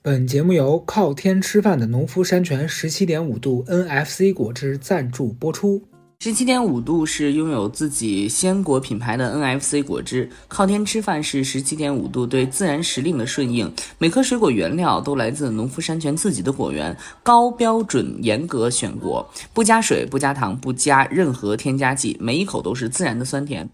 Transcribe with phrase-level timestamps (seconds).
[0.00, 5.82] 本节目由靠天吃饭的农夫山泉十七点五度 NFC 果汁赞助播出。
[6.20, 13.70] 十七点五度是拥有自己鲜果品牌的 NFC 果汁，靠天吃饭是十七点五度对自然时令的顺应。
[13.98, 23.68] 每颗水果原料都来自农夫山泉自己的果园，高标准严格选果，不加水、不加糖、不加任何添加剂，每一口都是自然的酸甜。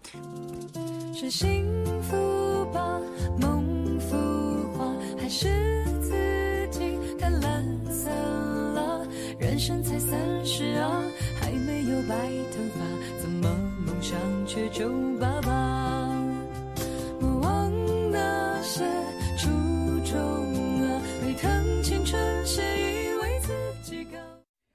[1.13, 1.29] 是
[12.07, 12.13] 白
[12.51, 12.85] 头发，
[13.19, 13.49] 怎么
[13.83, 14.15] 梦想
[14.45, 16.07] 却皱巴巴？
[17.19, 17.71] 莫忘
[18.11, 18.83] 那些
[19.39, 19.49] 初
[20.05, 20.15] 衷
[20.83, 23.51] 啊，沸腾青春，谁以为自
[23.81, 24.19] 己高？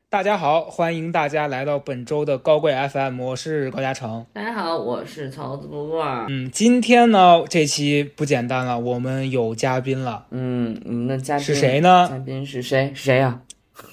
[0.08, 4.26] 大家好，欢迎大家来到本周的高贵 FM，我是高嘉诚。
[4.32, 6.26] 大家好，我是曹子不二。
[6.28, 10.26] 嗯，今天呢这期不简单了，我们有嘉宾了。
[10.30, 12.90] 嗯，我们的嘉宾是谁呢嘉宾是谁？
[12.92, 13.42] 是谁呀、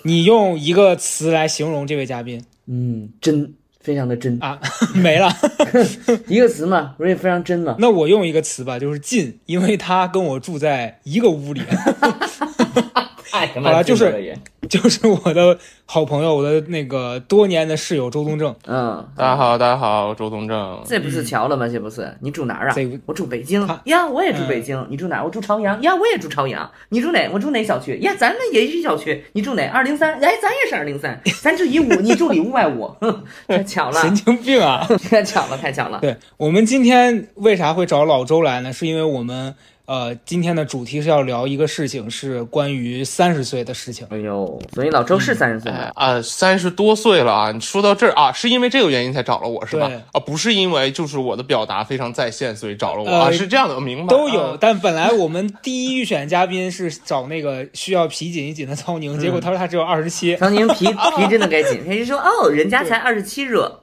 [0.02, 4.60] 你用一个词来形容这位嘉宾嗯，真，非常的真，啊？
[4.96, 5.32] 没了。
[6.28, 7.76] 一个词嘛，不是也非常真嘛？
[7.80, 11.62] 那我用一个词吧，就是近，因为他跟我住在一个屋里，
[13.30, 14.35] 太他好了就是
[14.69, 18.55] 就是我的好朋友，我的那个多年的室友周东正。
[18.66, 20.81] 嗯，大家好，大家好，周东正。
[20.85, 21.67] 这不是巧了吗？
[21.67, 22.75] 这不是你住哪儿啊？
[23.05, 24.85] 我住北京呀，我也住北京。
[24.89, 25.25] 你住哪儿？
[25.25, 26.69] 我住朝阳呀，我也住朝阳。
[26.89, 27.30] 你住哪？
[27.31, 28.15] 我住哪小区呀？
[28.17, 29.23] 咱们也是小区。
[29.33, 29.67] 你住哪？
[29.67, 30.13] 二零三？
[30.15, 31.21] 哎，咱也是二零三。
[31.41, 34.88] 咱住一五，你住里屋外屋，哼 太巧了，神经病啊！
[35.09, 35.99] 太巧了，太巧了。
[35.99, 38.71] 对我们今天为啥会找老周来呢？
[38.73, 39.53] 是因为我们
[39.88, 44.05] 呃今天的主题是要聊一个事情，是关于三十岁的事情。
[44.09, 47.52] 哎呦，所以老周是三十岁啊，三十多岁了啊！
[47.53, 49.89] 你说到这儿啊，是因为这个原因才找了我是吧？
[50.11, 63.80] 啊，不是因为就是我的表达非常在线，所以找了我、呃啊，是这样的，我明白都有，啊但本来我们第一预选嘉宾是找那个需要皮紧一紧的曹宁，结果他说他只有二十七， 曹宁皮皮真的该紧，他就说哦，人家才 二十七热。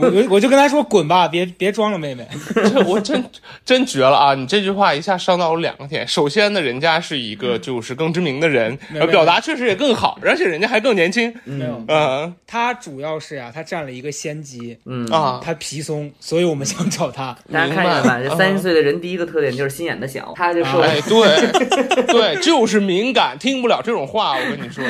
[0.00, 2.26] 我我我就跟他说滚吧，别别装了，妹妹。
[2.54, 3.24] 这 我真
[3.64, 4.34] 真绝了啊！
[4.34, 6.06] 你这句话一下伤到我两个点。
[6.06, 8.76] 首先呢，人家是一个就是更知名的人，
[9.10, 11.32] 表达确实也更好，而且人家还更年轻。
[11.44, 17.36] 没有，嗯他主要是呀、他占了一个先机，嗯啊，他皮松，所以我们想找他。
[17.52, 18.20] 大家看见了吧？
[18.22, 24.36] 这三十岁的人第一个特点就是心眼子小，他就说哎，对 对，就是敏感，听不了这种话。
[24.36, 24.84] 我跟你说，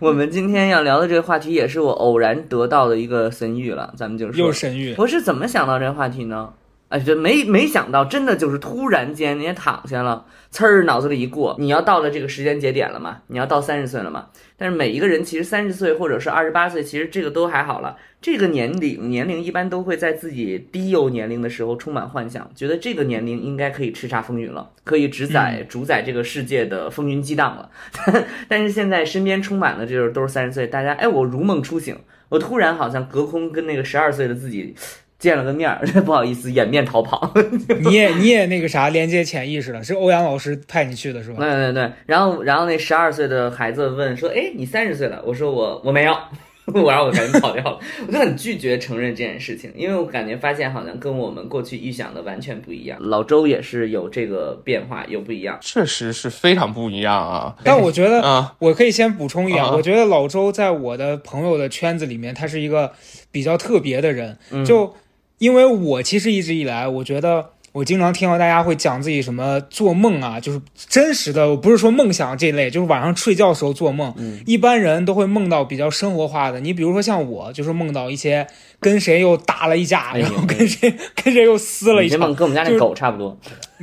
[0.00, 6.54] 我们今天要聊的这个话题也是我偶然得到的一个神谕了，咱们就说又神韵，我是怎么想到这个话题呢？
[6.88, 13.18] 哎，这没没想到，真的就是突然间你也躺下了，呲儿脑子里一过，你要到了这个时间节点了嘛？
[13.26, 14.28] 你要到三十岁了嘛？
[14.56, 17.96] 但是每一个人其实三十岁或者是二十八岁，其实这个都还好了。
[18.22, 27.68] 这个年龄年龄一般都会在自己低幼年龄的时候充满幻想，觉得这个年龄应该可以叱咤风云了，可以主宰主宰这个世界的风云激荡了。
[28.48, 31.94] 但是现在身边充满了就是都是三十岁，大家哎，我如梦初醒，
[32.28, 34.74] 我突然好像隔空跟那个十二岁的自己
[35.18, 37.32] 见了个面儿， 不好意思，掩面逃跑。
[37.80, 41.38] 你也你也那个啥连接潜意识了，是欧阳老师派你去的是吧？
[41.40, 46.16] 对对对，然后然后那十二岁的孩子问说：“哎，你三十岁了？”我说我我没有，
[46.74, 47.78] 我然后我赶紧跑掉了。
[48.06, 52.98] 我就很拒绝承认这件事情，因为我感觉发现好像跟我们过去预想的完全不一样。
[53.00, 55.58] 老周也是有这个变化，有不一样。
[55.60, 57.56] 确实是非常不一样啊。
[57.64, 62.92] 但我觉得啊，我可以先补充一点，啊我觉得老周在我的朋友的圈子里面，他是一个
[63.30, 64.38] 比较特别的人。
[64.50, 64.94] 嗯就
[65.38, 74.12] 因为我其实一直以来，我觉得我经常听到大家会讲自己什么做梦啊，就是真实的，我不是说梦想这类，就是晚上睡觉的时候做梦。
[74.16, 78.46] 嗯一般人都会梦到比较生活化的，你比如说像我，就是梦到一些
[78.80, 80.92] 跟谁又打了一架，哎然后跟谁
[81.22, 83.36] 跟谁又撕了一场这梦，跟我们家那狗差不多。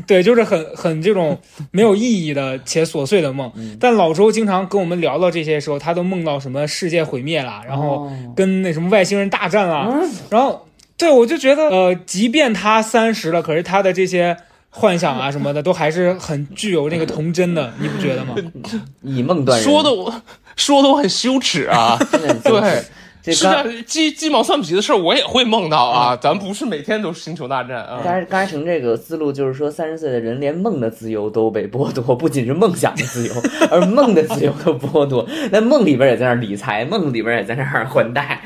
[0.08, 1.40] 对，就是很很这种
[1.72, 3.50] 没有意义的且琐碎的梦。
[3.56, 10.65] 嗯但老周经常跟我们聊到这些时候，他都梦到什么世界毁灭了，然后哦跟那什么外星人大战了，嗯然后
[10.98, 14.38] 对我就觉得，呃，即便他三十了，可是他的这些
[14.70, 18.36] 幻想啊什么的，都还是很具有那个童真的，你不觉得吗？
[19.04, 20.22] 以梦断人，说的我
[20.56, 21.98] 说的我很羞耻啊。
[22.44, 26.16] 对，是啊，鸡鸡毛蒜皮的事儿我也会梦到啊。
[26.16, 28.00] 咱不是每天都是星球大战啊。
[28.04, 33.34] 刚才刚才成这个思路就是说，三十岁的人连梦的自由都被剥夺，不仅是梦想的自由，
[33.72, 35.28] 而梦的自由都剥夺。
[35.52, 38.40] 那梦里边也在那儿理财，梦里边也在那儿还贷。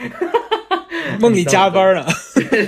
[1.20, 2.06] 梦里加班呢，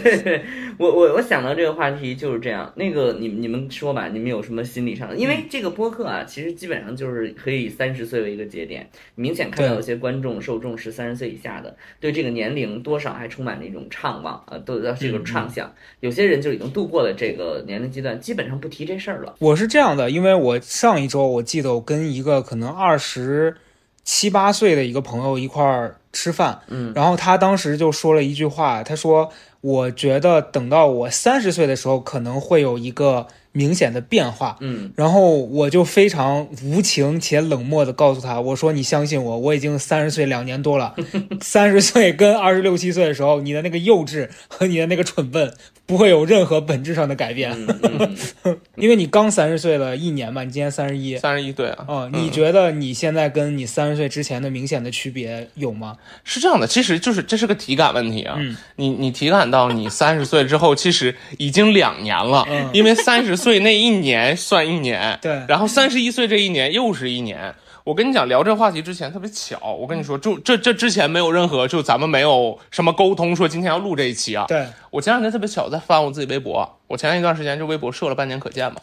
[0.78, 5.16] 我我我想到这个话题就是这样，那个你你们说吧，你们有什么心理上的？
[5.16, 15.72] 因为这个播客啊，其实基本上就是可以以三十岁为一个节点，明显看到有些观众受众是三十岁以下的，对这个年龄多少还充满了一种怅望啊，都有这种畅想。
[16.00, 19.36] 有些人就已经度过了这个年龄阶段，基本上不提这事儿了。
[19.40, 23.56] 我是这样的，因为我上一周我记得我跟一个可能二十
[24.04, 29.32] 七八岁的一个朋友一块儿吃饭，嗯，然后他当时就说了一句话，他说
[29.62, 40.96] ：“我觉得等到我三十岁的时候，可能会有一个明显的变化。”嗯，然后我就非常无情且冷漠的告诉他：“我说你相信我，我已经三十岁两年多了，
[41.42, 45.54] 三十岁跟二十六七岁的时候，你的那个幼稚和你的那个蠢笨
[45.86, 55.98] 不会有任何本质上的改变，嗯嗯 因为你刚三十岁了一年嘛，你今年三十一。”三十一对啊，哦，你觉得你现在跟你三十岁之前的明显的区别有吗？
[56.24, 58.36] 是这样的，其实就是这是个体感问题啊。
[58.40, 67.54] 嗯你你体感到你三十岁之后，其实已经两年了，嗯因为三十岁那一年算一年，对然后三十一岁这一年又是一年。
[67.84, 74.46] 我跟你讲，聊这话题之前特别巧，我跟你说，就这这之前没有任何，就咱们没有什么沟通，说今天要录这一期啊。
[74.48, 78.80] 对，我前两天特别巧，在翻我自己微博，我前一段时间就微博设了半年可见嘛。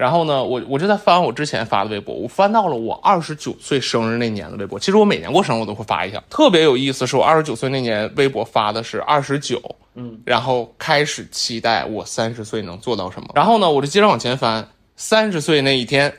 [0.00, 4.78] 然后呢，我我就在翻我之前发的微博，我翻到了我二十九岁生日那年的微博。
[4.78, 7.06] 其实我每年过生日我都会发一下，特别有意思。
[7.06, 9.60] 是我二十九岁那年微博发的是二十九，
[9.96, 13.28] 嗯，然后开始期待我三十岁能做到什么。
[13.34, 14.66] 然后呢，我就接着往前翻，
[14.96, 16.10] 三十岁那一天，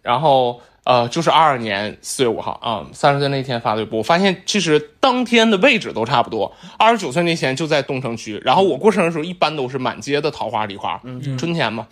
[0.00, 6.54] 然后呃，就是二二年四月五号啊，三十岁那天发的微博，我发现其实当天的位置都差不多。
[6.78, 11.88] 二十九岁那天就在东城区，然后我过生日的时候一般都是满街的桃花梨花，嗯春天嘛。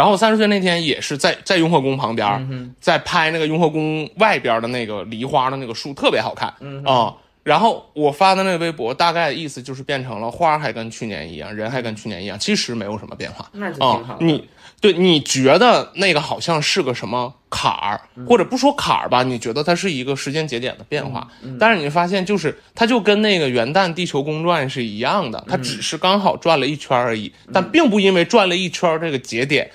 [0.00, 13.48] 然后三十岁那天也是在在雍和宫旁边，嗯在拍那个雍和宫外边的那个梨花的那个树，特别好看啊、嗯然后我发的那个微博，大概意思就是变成了花还跟去年一样，人还跟去年一样，其实没有什么变化。
[13.52, 14.24] 那就啊、挺好的。
[14.26, 14.46] 你
[14.78, 29.68] 对你觉得那个好像是个什么坎儿，嗯或者不说坎儿吧，你觉得它是一个时间节点的变化，嗯但是你发现就是它就跟那个元旦地球公转是一样的，它嗯只是刚好转了一圈而已，但并不因为转了一圈这个节点。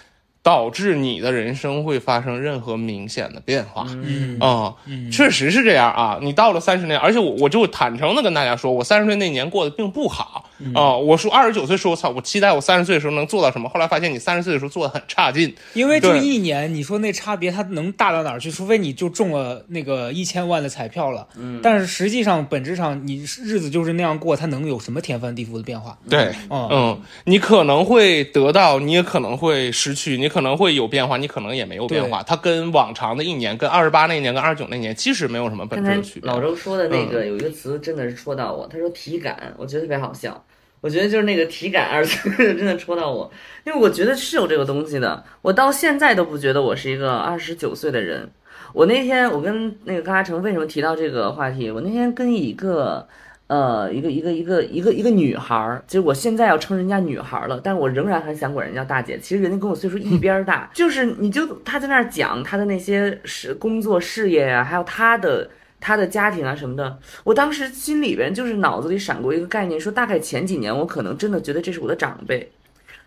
[0.45, 4.37] 导致你的人生会发生任何明显的变化，嗯。
[4.39, 4.75] 啊、
[5.11, 6.19] 确实是这样啊！
[6.21, 18.49] 你到了三十年，而且我我就坦诚的跟大家说，我三十岁那年过得并不好啊、我说二十九岁说，我操，我期待我三十岁的时候能做到什么，后来发现你三十岁的时候做的很差劲，因为就一年，你说那差别它能大到哪儿去？
[18.49, 21.27] 除非你就中了那个一千万的彩票了。
[21.37, 25.97] 嗯，但是实际上本质上你日子就是那样过，它能有什么天翻地覆的变化？
[26.09, 32.23] 对，嗯，嗯，你可能会得到，你也可能会失去，你可能会有变化，你可能也没有变化。
[32.23, 36.31] 它跟往常的一年，跟二十八那年，跟二十九那年，其实没有什么本质的区别。
[36.31, 40.44] 老周说的那个有一个词真的是戳到我，他说体感，我觉得特别好笑。
[40.85, 43.31] 我觉得就是那个体感二字 真的戳到我，
[43.65, 45.23] 因为我觉得是有这个东西的。
[45.41, 48.29] 我到现在都不觉得我是一个二十九岁的人。
[48.71, 51.71] 我那天我跟那个高嘉诚为什么提到这个话题？
[51.71, 53.07] 我那天跟一个
[53.47, 59.17] 呃一个一个一个一个一个女孩儿，其实我现在要称人家女孩儿了，但是我仍然很想管人家大姐。
[59.17, 65.49] 其实人家跟我岁数一边大， 就是你就她在那儿讲她的那些事工作事业呀、还有她的。
[65.85, 72.51] 他的家庭啊什么的，我当时心里边就是脑子里闪过一个概念，说大概前几年我可能真的觉得这是我的长辈，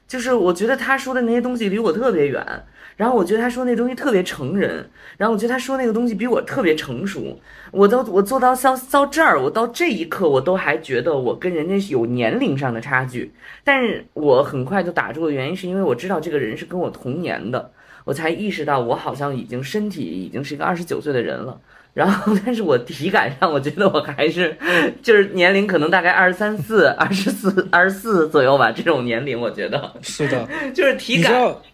[0.06, 2.40] 就是我觉得他说的那些东西离我特别远，
[2.94, 7.36] 然后我觉得他说那东西特别成人，然后我觉得他说那个东西比我特别成熟，
[7.72, 13.32] 我都我做到到到这儿，我到这一刻我都还觉得我跟人家有年龄上的差距，
[13.64, 17.72] 但是我很快就打住的原因是因为我知道这个人是跟我同年的，
[18.08, 21.60] 我才意识到我好像已经身体已经是一个二十九岁的人了。
[21.92, 24.56] 然后，但是我体感上，我觉得我还是，
[25.02, 31.32] 就是年龄可能大概二十三四、二十四、二十四左右吧，这种年龄，我觉得是的， 就是体感。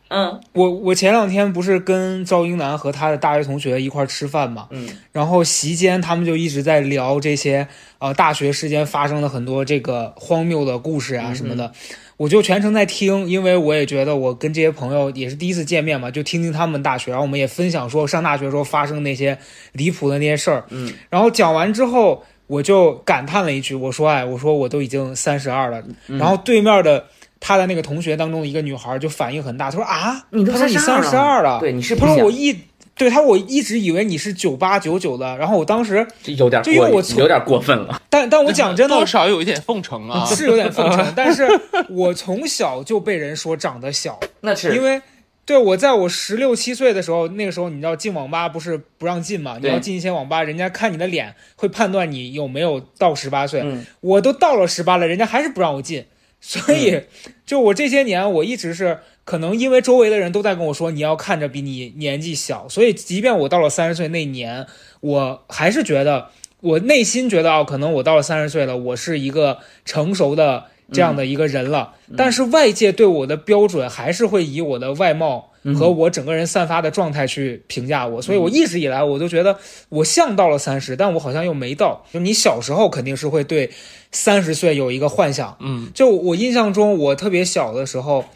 [0.08, 7.66] 嗯我我前两天不是跟赵英男和他的大学同学一块儿吃饭嘛，嗯然后席间他们就一直在聊这些
[7.98, 11.72] 呃大学时间发生的很多这个荒谬的故事啊什么的，
[12.16, 19.38] 我就全程在听，因为我也觉得我跟这些朋友也是第一次见面嘛，就听听他们大学，然后我们也分享说上大学时候发生那些
[19.72, 22.24] 离谱的那些事儿，嗯，然后讲完之后。
[22.46, 25.82] 我就感叹了一句，我说：“哎，我说我都已经三十二了。
[26.08, 26.18] 嗯。
[26.18, 27.02] 然后对面的
[27.40, 32.54] 他的那个同学当中的一个女孩就反应很大，她说：“啊，你都她说你三32十二了，对，你是他说我一
[32.96, 40.24] 对他我一直以为你是九八九九的，然后我当时，有点就因为我有点过分了， 但但我讲真的多少有一点奉承啊。
[40.26, 41.42] 是有点奉承， 但是
[41.88, 45.02] 我从小就被人说长得小， 那是因为
[45.44, 56.06] 对我在我十六七岁的时候，那个时候你知道进网吧不是不让进嘛，你要进一些网吧，人家看你的脸会判断你有没有到十八岁，嗯我都到了十八了，人家还是不让我进。
[56.40, 57.00] 所以，
[57.46, 64.66] 就我这些年，我一直是可能因为周围的人都在跟我说你要看着比你年纪小，所以即便我到了三十岁那年，
[65.00, 66.28] 我还是觉得
[66.60, 71.94] 我内心觉得哦，可能我到了三十岁了，我是一个成熟的这样的一个人了。
[72.16, 79.56] 但是外界对我的标准还是会以我的外貌和我整个人散发的状态去评价我，所以我一直以来我都觉得
[79.88, 82.04] 我像到了三十，但我好像又没到。
[82.12, 83.70] 就你小时候肯定是会对
[84.12, 88.26] 三十岁有一个幻想，嗯，就我印象中，我特别小的时候，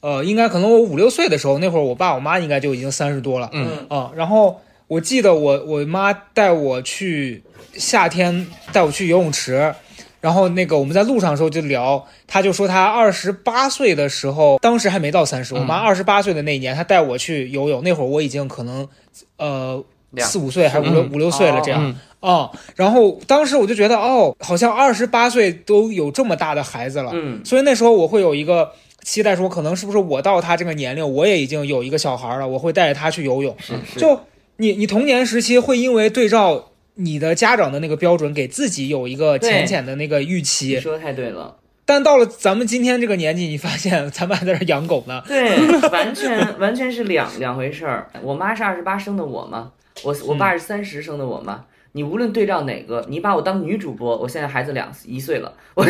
[0.00, 3.86] 呃，应该可能我五六岁的时候，那会儿我爸我妈应该就已经三十多了，嗯。
[3.88, 7.42] 啊，然后我记得我我妈带我去
[7.74, 9.74] 夏天带我去游泳池，
[10.20, 18.88] 然后那个我们在路上的时候就聊，她就说她二十八岁的时候，当时还没到三十、我妈二十八岁的那一年，她带我去游泳，那会儿我已经可能
[19.36, 19.84] 呃
[20.18, 21.10] 四五岁还五六、嗯。
[21.12, 21.84] 五六岁了这样。
[21.84, 21.96] 嗯。
[22.20, 27.40] 啊、然后当时我就觉得，哦，好像二十八岁都有这么大的孩子了，嗯。
[27.44, 28.72] 所以那时候我会有一个
[29.08, 33.56] 期待，说可能是不是我到他这个年龄，我也已经有一个小孩了，我会带着他去游泳。
[33.58, 34.20] 是是就
[34.56, 45.22] 你你童年时期会因为对照你的家长的那个标准，给自己有一个浅浅的那个预你期，说的太对了，但到了咱们今天这个年纪，你发现咱们还在这养狗呢。
[45.26, 45.56] 对，
[45.88, 48.10] 完全完全是两两回事儿。
[48.22, 49.72] 我妈是二十八生的我嘛，
[50.04, 51.64] 我我爸是三十生的我嘛。
[51.92, 55.84] 你无论对照哪个，你把我当女主播，我现在孩子两一岁了， 我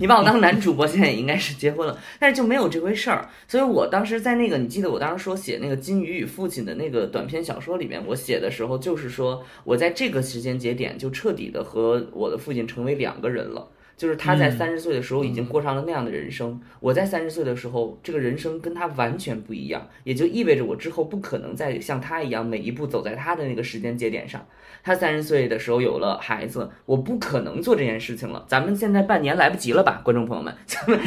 [0.00, 3.28] 你把我当男主播，现在也应该是结婚了，但是就没有这回事儿。
[3.46, 13.68] 所以我当时在那个，你记得我当时说写那个《金鱼与父亲》的那个短篇小说里面，我写的时候就是说我在这个时间节点就彻底的和我的父亲成为两个人了。
[13.96, 24.46] 就是他在嗯三十岁的时候已经过上了那样的人生，我在三十岁的时候，这个人生跟他完全不一样，也就意味着我之后不可能再像他一样每一步走在他的那个时间节点上。
[24.82, 28.44] 他三十岁的时候有了孩子，我不可能做这件事情了。
[28.46, 31.00] 咱们现在半年来不及了吧，观众朋友们， 咱们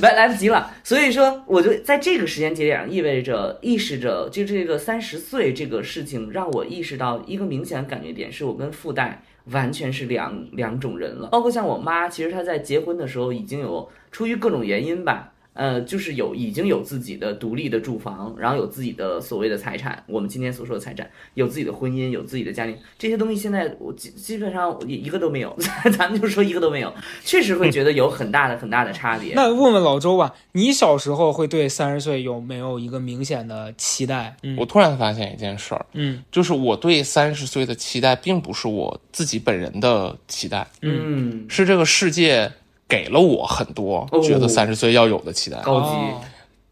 [0.00, 0.70] 来来不及了。
[0.84, 11.28] 所以说，我就在这个时间节点上，意味着意识着，就这个三十岁这个事情，让我意识到一个明显的感觉点，是我跟附带完全是两两种人了。
[11.28, 25.54] 包括像我妈，其实她在结婚的时候已经有出于各种原因吧，呃，就是有已经有自己的独立的住房，然后有自己的所谓的财产，我们今天所说的财产，有自己的婚姻，有自己的家庭，这些东西现在我基基本上一一个都没有，
[25.98, 26.90] 咱们就说一个都没有，
[27.22, 29.34] 确实会觉得有很大的很大的差别。
[29.36, 34.34] 那问问老周吧，你小时候会对三十岁有没有一个明显的期待？
[34.42, 42.50] 嗯我突然发现一件事儿，嗯就是我对三十岁的期待，并不是我自己本人的期待，嗯，是这个世界
[42.90, 44.20] 给了我很多哦。
[44.20, 45.56] 觉得三十岁要有的期待。
[45.62, 46.20] 高级，哦。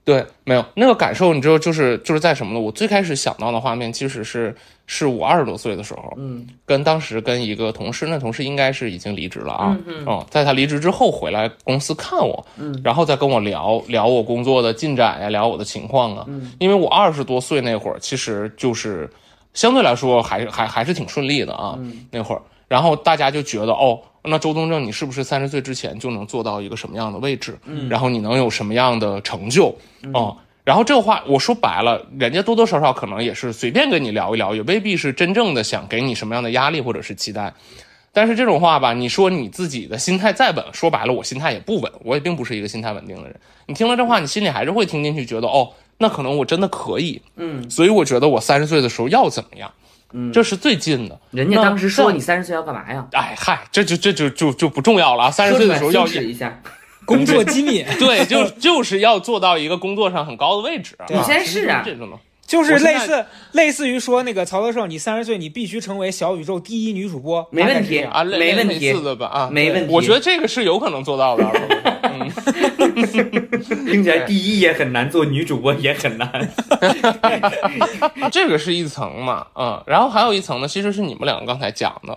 [0.04, 2.58] 对，没有那个感受，你知道，就是就是在什么呢？
[2.58, 4.56] 我最开始想到的画面，其实是
[4.86, 6.46] 是我二十多岁的时候，嗯。
[6.64, 19.10] 跟当时跟一个同事，那同事应该是已经离职了啊，嗯哦，在他离职之后回来公司看我，嗯，然后再跟我聊聊我工作的进展呀，聊我的情况啊，嗯，因为我二十多岁那会儿，其实就是
[19.52, 22.06] 相对来说还还还是挺顺利的啊，嗯。
[22.10, 27.58] 那会儿，然后大家就觉得哦，那周东正你是不是三十岁之前就能做到一个什么样的位置？
[27.64, 29.74] 嗯然后你能有什么样的成就？
[30.12, 37.52] 哦、然后这个话我说白了，人家多多少少可能也是随便跟你聊一聊，也未必是真正的想给你什么样的压力或者是期待。
[38.12, 43.36] 但是这种话吧，你说你自己的心态再稳，说白了，我心态也不稳，我也并不是一个心态稳定的人。
[43.66, 47.20] 你听了这话，你心里还是会听进去，觉得哦，那可能我真的可以。
[47.36, 49.70] 嗯，所以我觉得我三十岁的时候要怎么样，
[50.12, 51.18] 嗯这是最近的。
[51.30, 53.06] 人家当时说你三十岁要干嘛呀？
[53.12, 55.30] 哎嗨，这就这就就就不重要了啊！
[55.30, 56.60] 三十岁的时候要说出来羞耻一下，
[57.04, 60.96] 工作机密 对，就就是要做到一个工作上很高的位置。
[61.06, 62.16] 对你现在是啊这种的。
[62.46, 71.44] 就是类似类似于说那个曹德胜，你三十岁你必须成为小宇宙第一女主播，没问题啊，没问题的吧啊，没问题我觉得这个是有可能做到的。
[72.04, 72.30] 嗯，
[73.04, 76.30] 听起来第一也很难，做女主播也很难。
[78.32, 82.16] 这个是一层嘛，嗯，然后还有一层呢，其实是你们两个刚才讲的，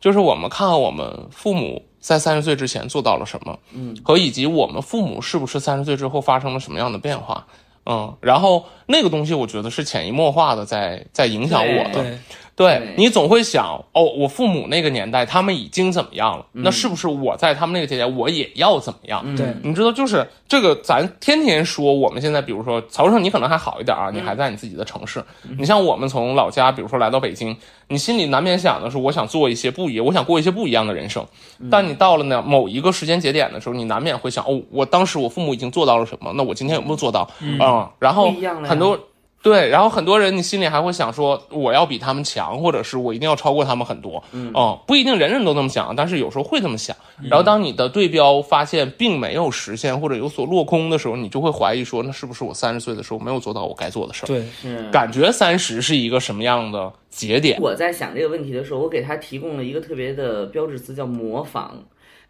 [0.00, 7.46] 就是我们看看我们父母在三十岁之前做到了什么，嗯，和以及我们父母是不是三十岁之后发生了什么样的变化，
[7.86, 12.18] 嗯，然后那个东西我觉得是潜移默化的在在影响我的，
[12.54, 16.62] 对，你总会想，哦，我父母那个年代他们已经怎么样了，嗯。
[16.62, 19.22] 那是不是我在他们那个节点我也要怎么样？
[19.24, 19.34] 嗯。
[19.34, 19.46] 对。
[19.62, 25.24] 你知道，就是这个，咱天天说，我们现在比如说曹胜，你可能还好一点啊，你还在你自己的城市。
[25.58, 27.56] 你像我们从老家，比如说来到北京，
[27.88, 31.26] 你心里难免想的是，我想做一些不一样，我想过一些不一样的人生。
[31.70, 37.28] 但你到了呢某一个时间节点的时候，你难免会想，哦，我当时我父母已经做到了什么，那我今天有没有做到？
[37.40, 37.58] 嗯，
[37.98, 38.30] 然后
[38.64, 38.98] 很多
[39.42, 44.22] 对，然后很多人你心里还会想说，我要比他们强，或者是我一定要超过他们很多。
[44.30, 44.52] 嗯，
[44.86, 46.96] 不一定人人都那么想，但是有时候会这么想。
[47.28, 54.26] 然后当你的对标发现并没有实现或者有所落空的时候，你就会怀疑说，那是不是我三十岁的时候没有做到我该做的事儿？
[54.28, 57.60] 对，是感觉三十是一个什么样的节点？
[57.60, 61.76] 我在想这个问题的时候，我给他提供了一个特别的标志词，叫模仿。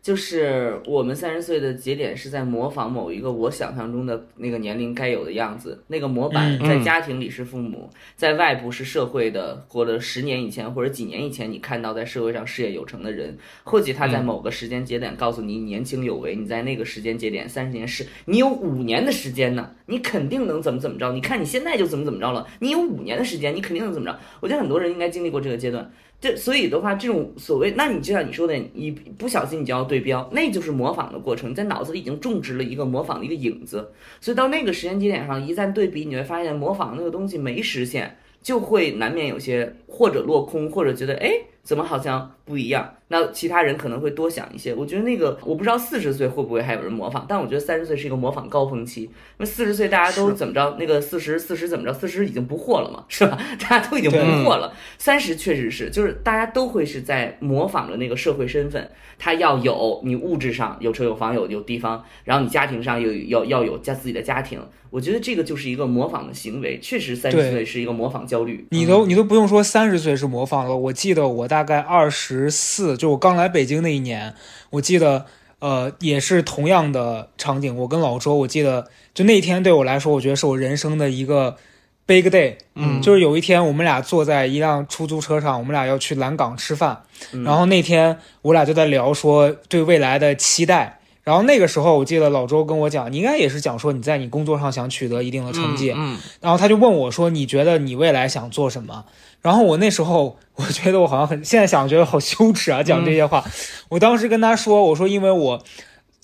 [0.02, 24.18] 就是我们三十岁的节点是在模仿某一个我想象中的那个年龄该有的样子，那个模板嗯在家庭里是父母，在外部是社会的，或者十年以前或者几年以前你看到在社会上事业有成的人，或许他在某个时间节点告诉你你年轻有为，你在那个时间节点三十年是，你有五年的时间呢，你肯定能怎么怎么着，你看你现在就怎么怎么着了，你有五年的时间，你肯定能怎么着。
[24.40, 25.92] 我觉得很多人应该经历过这个阶段。
[26.18, 41.32] 这所以的话，这种所谓，那你就像你说的，你不小心你就要对标，那就是模仿的过程，你在脑子里已经种植了一个模仿的一个影子，所以到那个时间节点上一旦对比，你会发现模仿那个东西没实现，就会难免有些或者落空，或者觉得哎
[41.62, 42.94] 怎么好像不一样。
[43.08, 44.74] 那其他人可能会多想一些。
[44.74, 53.38] 我觉得那个我不知道四十岁会不会还有人模仿，但我觉得三十岁是一个模仿高峰期，因为四十岁大家都怎么着，那个四十四十怎么着，四十已经不惑了嘛， 是吧？
[53.60, 54.72] 大家都已经不惑了。
[54.96, 64.58] 三十确实是，就是大家都会是在模仿着那个社会身份，他要有你物质上有车有房有有地方，然后你家庭上有要要有家自己的家庭。
[64.88, 68.66] 我觉得这个就是一个模仿的行为，确实三十岁是一个模仿焦虑。
[68.70, 74.34] 你都你都不用说三十岁是模仿了，我记得我大概二十四，就我刚来北京那一年，
[74.70, 75.26] 我记得
[75.58, 81.58] 呃也是同样的场景，我跟老周，我记得就那天对我来说，我觉得是我人生的一个
[82.06, 83.02] big day，嗯。
[83.02, 87.44] 就是有一天我们俩坐在一辆出租车上，我们俩要去蓝港吃饭，嗯。
[87.44, 91.00] 然后那天我俩就在聊说对未来的期待。
[91.24, 99.04] 然后那个时候，我记得老周跟我讲，你应该也是讲说你在你工作上想取得一定的成绩，嗯，然后他就问我说：“你觉得你未来想做什么？”
[99.40, 103.44] 然后我那时候我觉得我好像很，现在想觉得好羞耻啊，讲这些话。
[103.88, 105.62] 我当时跟他说：“我说因为我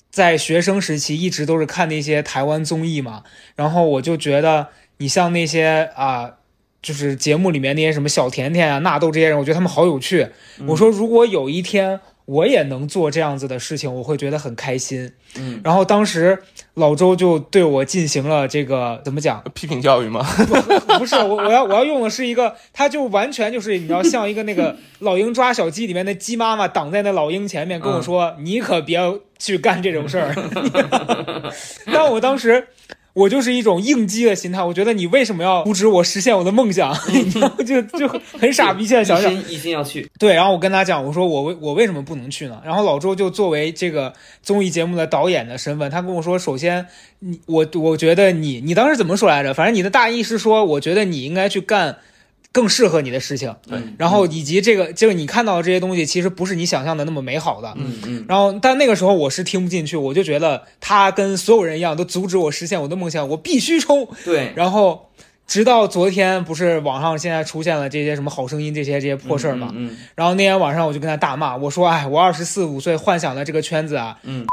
[0.09, 3.23] 在学生时期一直都是看那些台湾综艺嘛，
[3.55, 6.31] 然后我就觉得你像那些啊。”
[6.81, 10.25] 就是节目里面那些什么小甜甜啊、纳豆这些人，我觉得他们好有趣。
[10.65, 15.11] 我说，如果有一天我也能做这样子的事情，我会觉得很开心。
[15.35, 16.37] 嗯，然后当时
[16.75, 19.43] 老周就对我进行了这个怎么讲？
[19.55, 20.23] 批评教育吗？
[20.99, 28.99] 不是我，我要我要用的是一个，他就完全就是你知道，像一个那个 老鹰抓小鸡里面的鸡妈妈挡在那老鹰前面跟我说：“你可别
[29.39, 30.35] 去干这种事儿。”
[31.91, 32.67] 但我当时。
[33.13, 36.93] 我就是一种应激的心态，我觉得你为什么要阻止我实现我的梦想？
[37.65, 38.07] 就就
[38.39, 38.85] 很傻逼。
[38.85, 42.61] 现在想想，一心要去，对，然后我跟他讲，我说我为我为什么不能去呢？
[42.63, 46.85] 然后老周就作为这个综艺节目的导演的身份，他跟我说，首先
[47.19, 49.53] 你我我觉得你你当时怎么说来着？
[49.53, 51.97] 反正你的大意是说，我觉得你应该去干
[52.51, 57.73] 更适合你的事情，嗯然后以及这个就是你看到的这些东西，其实不是你想象的那么美好的。
[57.77, 64.07] 嗯嗯，然后，但那个时候我是听不进去，我就觉得他跟所有人一样，都阻止我实现我的梦想，我必须冲。
[64.25, 65.09] 对，然后，
[65.45, 69.71] 直到昨天，不是网上现在出现了这些什么好声音这些这些破事儿嘛？
[69.75, 74.45] 嗯然后那天晚上我就跟他大骂，我说：“哎，我二十四五岁幻想的这个圈子啊，嗯，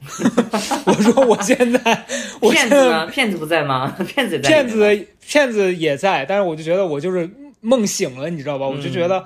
[0.86, 2.06] 我说我现在，
[2.40, 3.06] 我骗现在子呢？
[3.06, 3.94] 骗子不在吗？
[4.06, 4.68] 骗子在骗。
[4.68, 7.28] 子骗子也在，但是我就觉得我就是
[7.60, 8.66] 梦醒了，你知道吧？
[8.66, 9.24] 我就觉得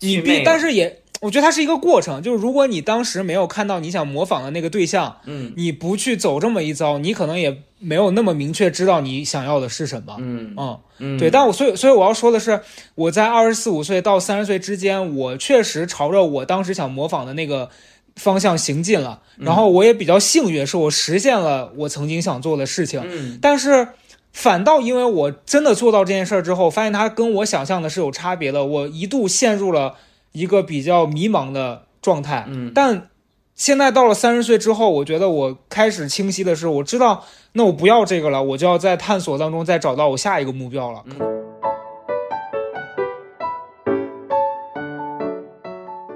[0.00, 10.16] 你但是也，我觉得它是一个过程，就是如果你当时没有看到你想模仿的那个对象，嗯你不去走这么一遭，你可能也没有那么明确知道你想要的是什么。
[10.18, 12.60] 嗯嗯，嗯，对，但我所以所以我要说的是，
[12.94, 17.70] 我在二十四五岁到三十岁之间，我确实朝着我当时想模仿的那个
[18.16, 23.02] 方向行进了，嗯然后我也比较幸运，是我实现了我曾经想做的事情。
[23.04, 23.88] 嗯但是
[24.32, 29.94] 反倒因为我真的做到这件事儿之后，发现它跟我想象的是有差别的，我一度陷入了
[30.32, 32.44] 一个比较迷茫的状态。
[32.48, 33.08] 嗯但
[33.54, 41.04] 现在到了三十岁之后，我觉得我开始清晰的是，我知道那我不要这个了，我就要在探索当中再找到我下一个目标了。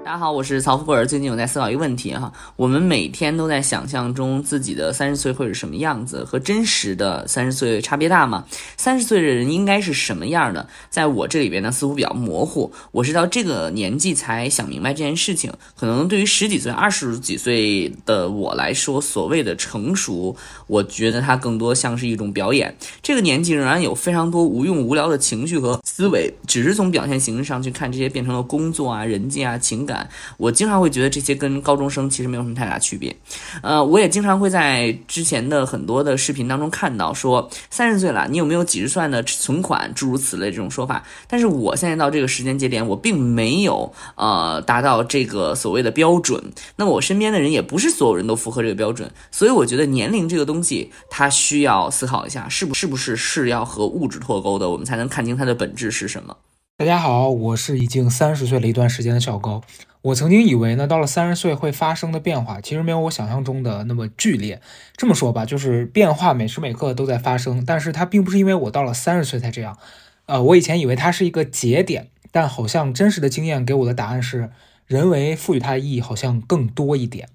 [0.09, 1.05] 大家好，我是曹富贵。
[1.05, 8.43] 最近我在思考一个问题哈，我们每天都在想象中自己的三十岁会是什么样子，和真实的三十岁差别大吗？
[8.75, 10.67] 三十岁的人应该是什么样的？
[10.89, 12.73] 在我这里边呢，似乎比较模糊。
[12.91, 15.53] 我是到这个年纪才想明白这件事情。
[15.75, 22.75] 可能对于十几岁、二十几岁的我来说，所谓的成熟，我觉得它更多像是一种表演。
[23.03, 29.98] 这个年纪仍然有非常多无用无聊的情绪和思维，只是从表现形式上去看，这些变成了工作啊、人际啊、情感。
[30.37, 33.15] 我经常会觉得这些跟高中生其实没有什么太大区别。
[33.61, 41.03] 呃，我也经常会在之前的很多的视频当中看到说三十岁了，你有没有几十万的存款，诸如此类这种说法。
[41.27, 46.43] 但是我现在到这个时间节点，我并没有呃达到这个所谓的标准。
[46.75, 56.35] 那么我身边的人也不是所有人都符合这个标准，所以我觉得年龄这个东西，它需要思考一下，是不是不是是要和物质脱钩的，我们才能看清它的本质是什么。
[56.77, 59.61] 大家好，我是已经三十岁了一段时间的小高。
[60.01, 64.61] 我曾经以为呢，到了三十岁会发生的变化，其实没有我想象中的那么剧烈。
[64.95, 69.77] 这么说吧，就是变化每时每刻都在发生，但是它并不是因为我到了三十岁才这样。
[70.25, 74.51] 呃，我以前以为它是一个节点，但好像真实的经验给我的答案是，
[74.87, 77.27] 人为赋予它的意义好像更多一点。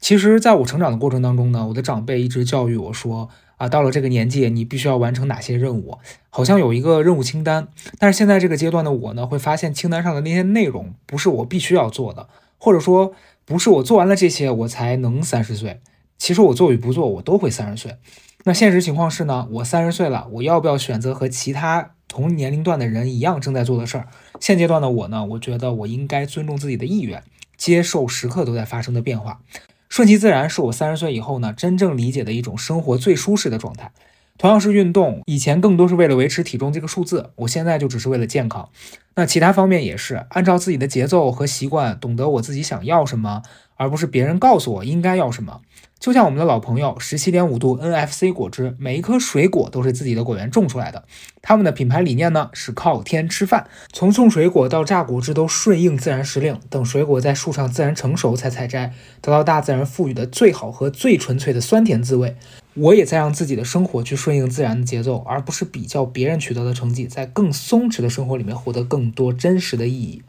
[0.00, 3.28] 其实，在我成长的过程当中呢，我的长辈一直教育我说。
[3.56, 5.98] 啊，到了这个年纪，你必须要完成哪些任务？
[6.30, 7.68] 好像有一个任务清单。
[7.98, 13.12] 但是现在这个阶段的我呢，会发现清单上的那些内容不是我必须要做的，或者说
[13.44, 15.80] 不是我做完了这些我才能三十岁。
[16.18, 17.96] 其实我做与不做，我都会三十岁。
[18.44, 24.08] 那现实情况是呢，我三十岁了，我要不要选择和其他同年龄段的人一样正在做的事儿？
[24.40, 27.22] 现阶段的我呢，我觉得我应该尊重自己的意愿，
[27.56, 29.40] 接受时刻都在发生的变化。
[29.88, 33.92] 顺其自然是我三十岁以后呢真正理解的一种生活最舒适的状态。
[34.38, 38.68] 同样是运动，以前更多是为了维持体重这个数字，我现在就只是为了健康。
[39.14, 43.42] 那其他方面也是按照自己的节奏和习惯，懂得我自己想要什么，
[43.76, 45.62] 而不是别人告诉我应该要什么。
[45.98, 51.04] 就像我们的老朋友十七点五度 NFC 果汁，每一颗水果都是自己的果园种出来的。
[51.42, 62.36] 他们的品牌理念呢是靠天吃饭，从种水果到榨果汁都顺应自然时令，等水果在树上自然成熟才采摘，得到大自然赋予的最好和最纯粹的酸甜滋味。
[62.74, 70.22] 我也在让自己的生活去顺应自然的节奏，而不是比较别人取得的成绩，在更松弛的生活里面获得更多真实的意义。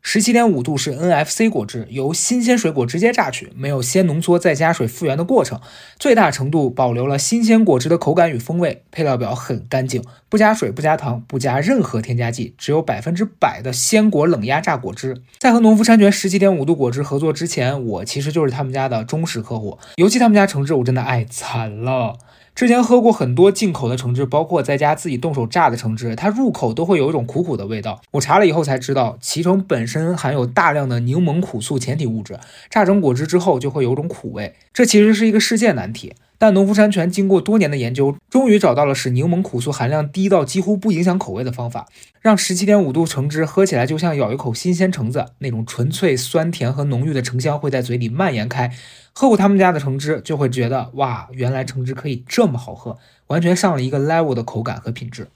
[0.00, 5.60] 十七点五度是 NFC 果汁，由新鲜水果直接榨取，没有先浓缩再加水复原的过程，
[5.98, 8.84] 最大程度保留了新鲜果汁的口感与风味。
[8.90, 15.20] 配料表很干净，不加水、不加糖、不加任何添加剂，只有百分之百的鲜果冷压榨果汁。
[15.38, 22.16] 在和农夫山泉十七点五度果汁合作之前，我其实就是他们家的忠实客户，尤其他们家橙汁，我真的爱惨了。
[22.58, 28.02] 之前喝过很多进口的橙汁，包括在家自己动手榨的橙汁，它入口都会有一种苦苦的味道。
[28.10, 32.36] 我查了以后才知道，脐橙本身含有大量的柠檬苦素前体物质，
[32.68, 36.14] 榨成果汁之后就会有种苦味，这其实是一个世界难题。
[36.38, 41.88] 但农夫山泉经过多年的研究，终于找到了使柠檬苦素含量低到几乎不影响口味的方法，
[42.20, 48.72] 让十七点五度橙汁喝起来就像咬一口新鲜橙子，那种纯粹酸甜和浓郁的橙香会在嘴里蔓延开。
[49.12, 52.96] 喝过他们家的橙汁，就会觉得哇，原来橙汁可以这么好喝，
[53.26, 55.26] 完全上了一个 level 的口感和品质。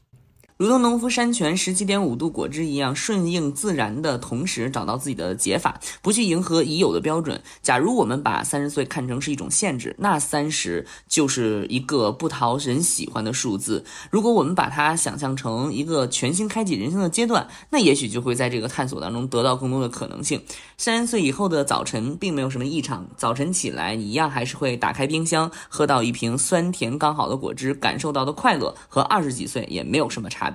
[0.62, 7.42] 如同农夫山泉十七点五度果汁一样，顺应自然的同时找到自己的解法，不去迎合已有的标准。
[7.62, 13.84] 假如我们把三十岁看成是一种限制，那三十就是一个不讨人喜欢的数字。
[14.08, 20.40] 如果我们把它想象成一个全新开启人生的阶段，那也许就会在这个探索当中得到更多的可能性。
[20.78, 30.51] 三十岁以后的早晨并没有什么异常，早晨起来一样还是会打开冰箱，喝到一瓶酸甜刚好的果汁，感受到的快乐和二十几岁也没有什么差别。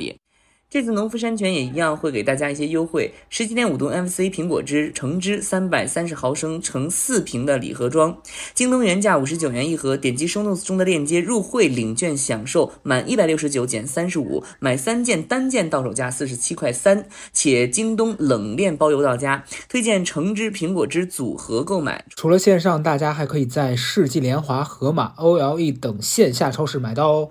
[0.69, 8.17] 这次农夫山泉也一样会给大家一些优惠，十七点五度 NFC 苹果汁橙汁三百三十毫升乘四瓶的礼盒装，
[8.53, 19.45] 京东原价五十九元一盒，点击 show notes 中的链接入会领券享受满一百六十九减三十五，买三件单件到手价四十七块三，且京东冷链包邮到家。
[19.69, 27.29] 推荐橙汁苹果汁组合购买，除了线上，大家还可以在世纪联华、盒马、OLE 等线下超市买到哦。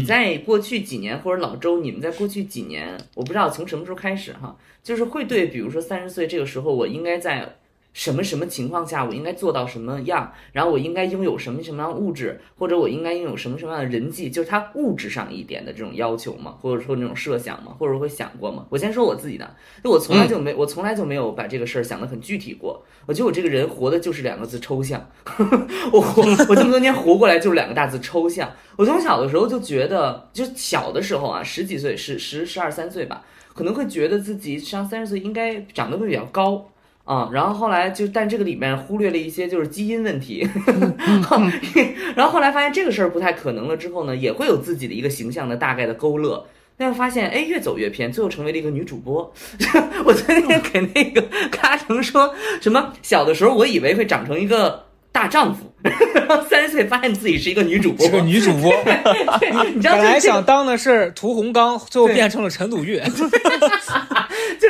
[0.00, 7.56] 你在过去几年，或者老周，你们在过去几年，我不知道从什么时候开始哈，就是会对，比如说三十岁这个时候，我应该在。
[7.92, 10.32] 什么什么情况下我应该做到什么样？
[10.52, 14.30] 然后我应该拥有什么什么样物质，或者我应该拥有什么什么样的人际？
[14.30, 18.64] 就是他物质上一点的这种要求嘛，或者说那种设想嘛，或者会想过吗？
[18.70, 22.82] 我先说我自己的，就我从来就没，我从来就没有把这个事儿想得很具体过。
[23.06, 25.10] 我觉得我这个人活的就是两个字抽象，
[25.92, 28.52] 我活我这么多年活过来就是两个大字抽象。
[28.76, 36.70] 我从小的时候就觉得，就小的时候啊，十几岁十十十二三岁吧，可能会觉得自己上三十岁应该长得会比较高。
[37.10, 40.48] 啊，然后后来就，但这个里面忽略了一些就是基因问题，
[42.14, 46.46] 然后后来发现这个事儿不太可能了之后呢，也会有自己的一个形象的大概的勾勒，
[46.76, 49.32] 但发现哎越走越偏，最后成为了一个女主播。
[50.06, 51.20] 我昨天给那个
[51.50, 55.72] 卡成说什么，小的时候我以为会长成一个大丈夫，
[56.14, 63.02] 然后三十岁发现自己是一个女主播，是个女主播，对，你知道本来想当的是屠洪刚，最后变成了陈笃玉。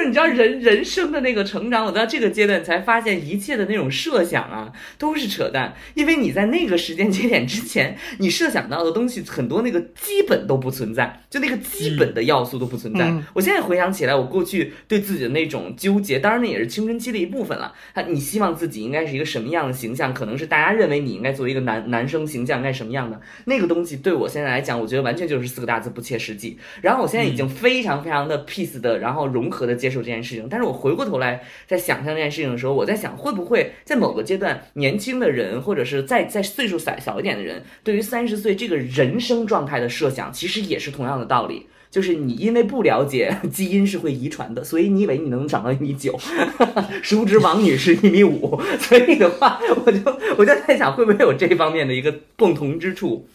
[0.01, 5.75] 就是你知道人人生的那个成长，我到这个阶段才发现，一切的那种设想啊，都是扯淡。
[5.93, 13.05] 因为你在那个时间节点之前，你设想到的东西很多，那个基本都不存在，就那个基本的要素都不存在。
[13.09, 17.75] 嗯我现在回想起来，我过去对自己的那种纠结，当然那也是青春期的一部分了。
[17.95, 20.15] 他，你希望自己应该是一个什么样的形象？
[20.15, 26.59] 可能是大家认为你应该作为一个男男生形象应该什么样的那个东西，对我现在来讲，我觉得完全就是四个大字：不切实际。
[26.81, 30.47] 然后我现在已经非常非常的 peace 的，然后融合的接接受这件事情。
[30.49, 41.67] 但是我回过头来在想象这件事情的时候，我在想会不会在某个阶段，年轻的人或者是在在岁数小小一点的人，对于三十岁这个人生状态的设想，其实也是同样的道理。
[41.91, 46.17] 就是你因为不了解基因是会遗传的，所以你以为你能长到一米九，
[47.03, 48.63] 殊不知王女士一米五。
[48.79, 49.99] 所以的话，我就
[50.39, 53.27] 我就在想，会不会有这方面的一个共同之处？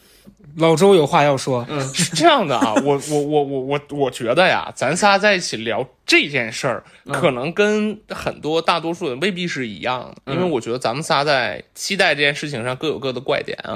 [0.57, 13.75] 老周有话要说，嗯是这样的啊， 我我我我我我觉得呀，咱仨在一起聊这件事儿，可能跟很多大多数人未必是一样的，因为我觉得咱们仨在期待这件事情上各有各的怪点啊。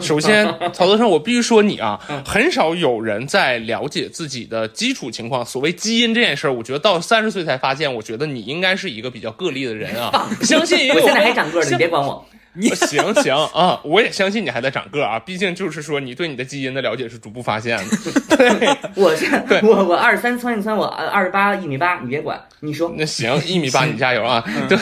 [0.00, 10.28] 首先，曹德胜，我必须说你啊， 很少有人在了解自己的基础情况，所谓基因这件事儿，我觉得到三十岁才发现，我觉得你应该是一个比较个例的人啊。
[10.42, 12.26] 相信也有我现在还长个儿呢，你别管我。
[12.62, 17.84] 行行啊，我也相信你还在长个儿啊，毕竟就是说你对你的基因的了解是逐步发现的。
[18.36, 22.92] 对，我是对我我二十三窜一窜，我二十八一米八，你别管，你说。
[22.96, 24.44] 那行，一米八，你加油啊！
[24.68, 24.76] 对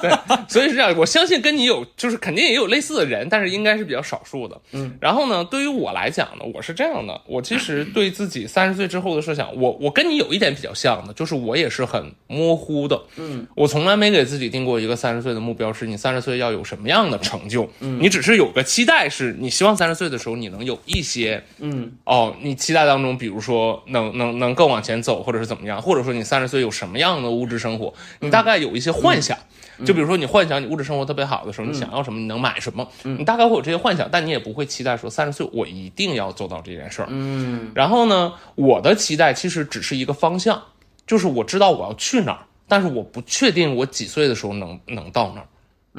[0.00, 0.10] 对，
[0.48, 4.60] 所以是这样，我相信跟你有就是肯定也有类似的人，但是应该是比较少数的。
[4.72, 13.00] 嗯，然后呢，对于我来讲呢，我是这样的，我其实对自己三十岁之后的设想，我我跟你有一点比较像的，就是我也是很模糊的。
[13.16, 17.68] 嗯，我从来没给自己定过一个三十岁的目标，是你三十岁要有什么样的成就。
[17.80, 29.36] 嗯，你只是有个期待，是你希望三十岁的时候你能有一些嗯哦，你期待当中，比如说能能能更往前走，或者是怎么样，或者说你三十岁有什么样的物质生活，你大概有一些幻想。
[29.84, 37.06] 就比如说你幻想你物质生活特别好的时候，你想要什么，你能买什么，你大概会有这些幻想，但你也不会期待说三十岁我一定要做到这件事儿。
[37.10, 40.60] 嗯然后呢，我的期待其实只是一个方向，
[41.06, 45.46] 就是我知道我要去哪儿，但是我不确定我几岁的时候能能到那儿。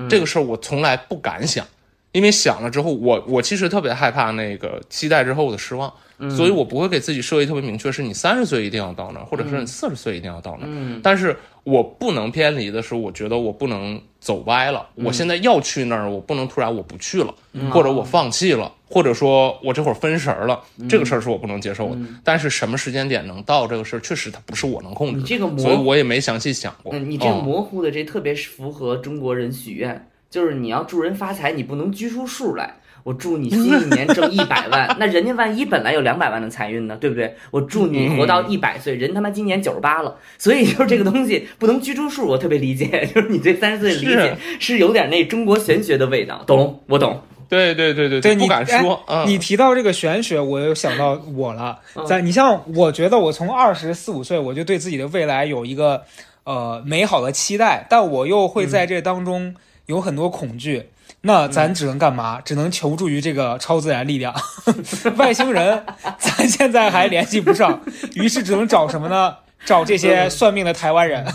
[0.09, 1.65] 这个事儿我从来不敢想，
[2.11, 5.93] 因为想了之后，我我其实特别害怕那个期待之后的失望，
[6.29, 10.69] 所以我不会给自己设立特别明确，是你三十岁一定要到那儿，或者是你四十岁一定要到那儿。
[10.71, 14.87] 嗯但是我不能偏离的是，我觉得我不能走歪了。
[14.95, 17.33] 我现在要去那儿，我不能突然我不去了，
[17.71, 21.97] 或者我放弃了，或者说我这会儿分神儿了，这个事儿是我不能接受的。
[22.23, 26.93] 但是什么时间点能到这个事儿，确实它不是我能控制的，你这个模所以我也没详细想过。
[26.95, 32.75] 嗯，你这个哦模糊的这特别符合中国人许愿，就是你要助人发财，你不能拘出数来。
[33.03, 37.35] 我祝你新一年挣 一百万，那人家万一本来有两百万的财运呢，对不对？
[37.51, 46.81] 我祝你活到一百岁，人他妈今年九十八了，所以就是这个东西不能拘住数，我特别理解， 就是你对三十岁的理解是有点那中国玄学的味道，懂？
[46.87, 47.19] 我懂。
[47.47, 48.93] 对对对对对你不敢说。
[49.07, 51.79] 哎嗯，你提到这个玄学，我又想到我了。
[51.95, 56.03] 嗯在你像，我觉得我从二十四五岁，我就对自己的未来有一个
[56.43, 59.55] 呃美好的期待，但我又会在这当中
[59.87, 60.89] 有很多恐惧。
[61.21, 62.39] 那咱只能干嘛？
[62.43, 64.33] 只能求助于这个超自然力量。
[65.17, 65.85] 外星人，
[66.17, 67.81] 咱现在还联系不上，
[68.15, 69.35] 于是只能找什么呢？
[69.65, 71.25] 找这些算命的台湾人。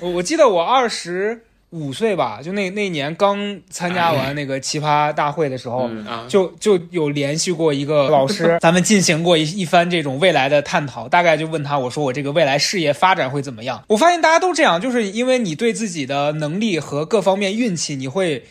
[0.00, 11.08] 我 我记得我二十五岁吧，就那那年刚参加完那个奇葩大会的时候，嗯啊，就就有联系过一个老师， 咱们进行过一一番这种未来的探讨。
[11.08, 13.82] 大概就问他，我说我这个未来事业发展会怎么样？
[13.88, 18.44] 我发现大家都这样，就是因为你对自己的能力和各方面运气，你会。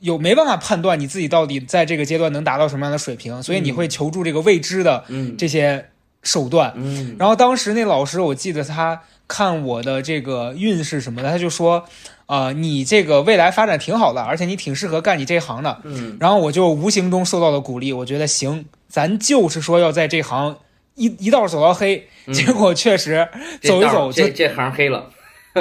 [0.00, 5.86] 有没办法判断你自己到底在这个阶段能达到什么样的水平，所以你会求助这个未知的嗯这些
[6.22, 6.70] 手段。
[6.76, 11.84] 嗯然后当时那老师，我记得他看我的这个运势什么的，他就说，
[12.26, 15.80] 呃，你这个未来发展挺好的，而且你挺适合干你这行的。
[15.84, 20.56] 嗯然后我就无形中受到了鼓励，我觉得行，咱就是说要在这行
[20.94, 22.08] 一一道走到黑。
[22.32, 23.28] 结果确实
[23.62, 25.08] 走一走就这这行黑了。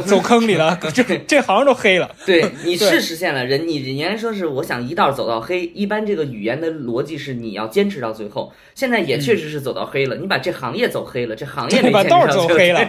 [0.06, 2.10] 走坑里了，这 这行都黑了。
[2.26, 12.72] 对， 你是实现了人，你原来说是我想一道走到黑，一般这个语言的逻辑是你要坚持到最后，现在也确实是走到黑了，你把这行业走黑了，这行业没把道走黑。
[12.72, 12.80] 了。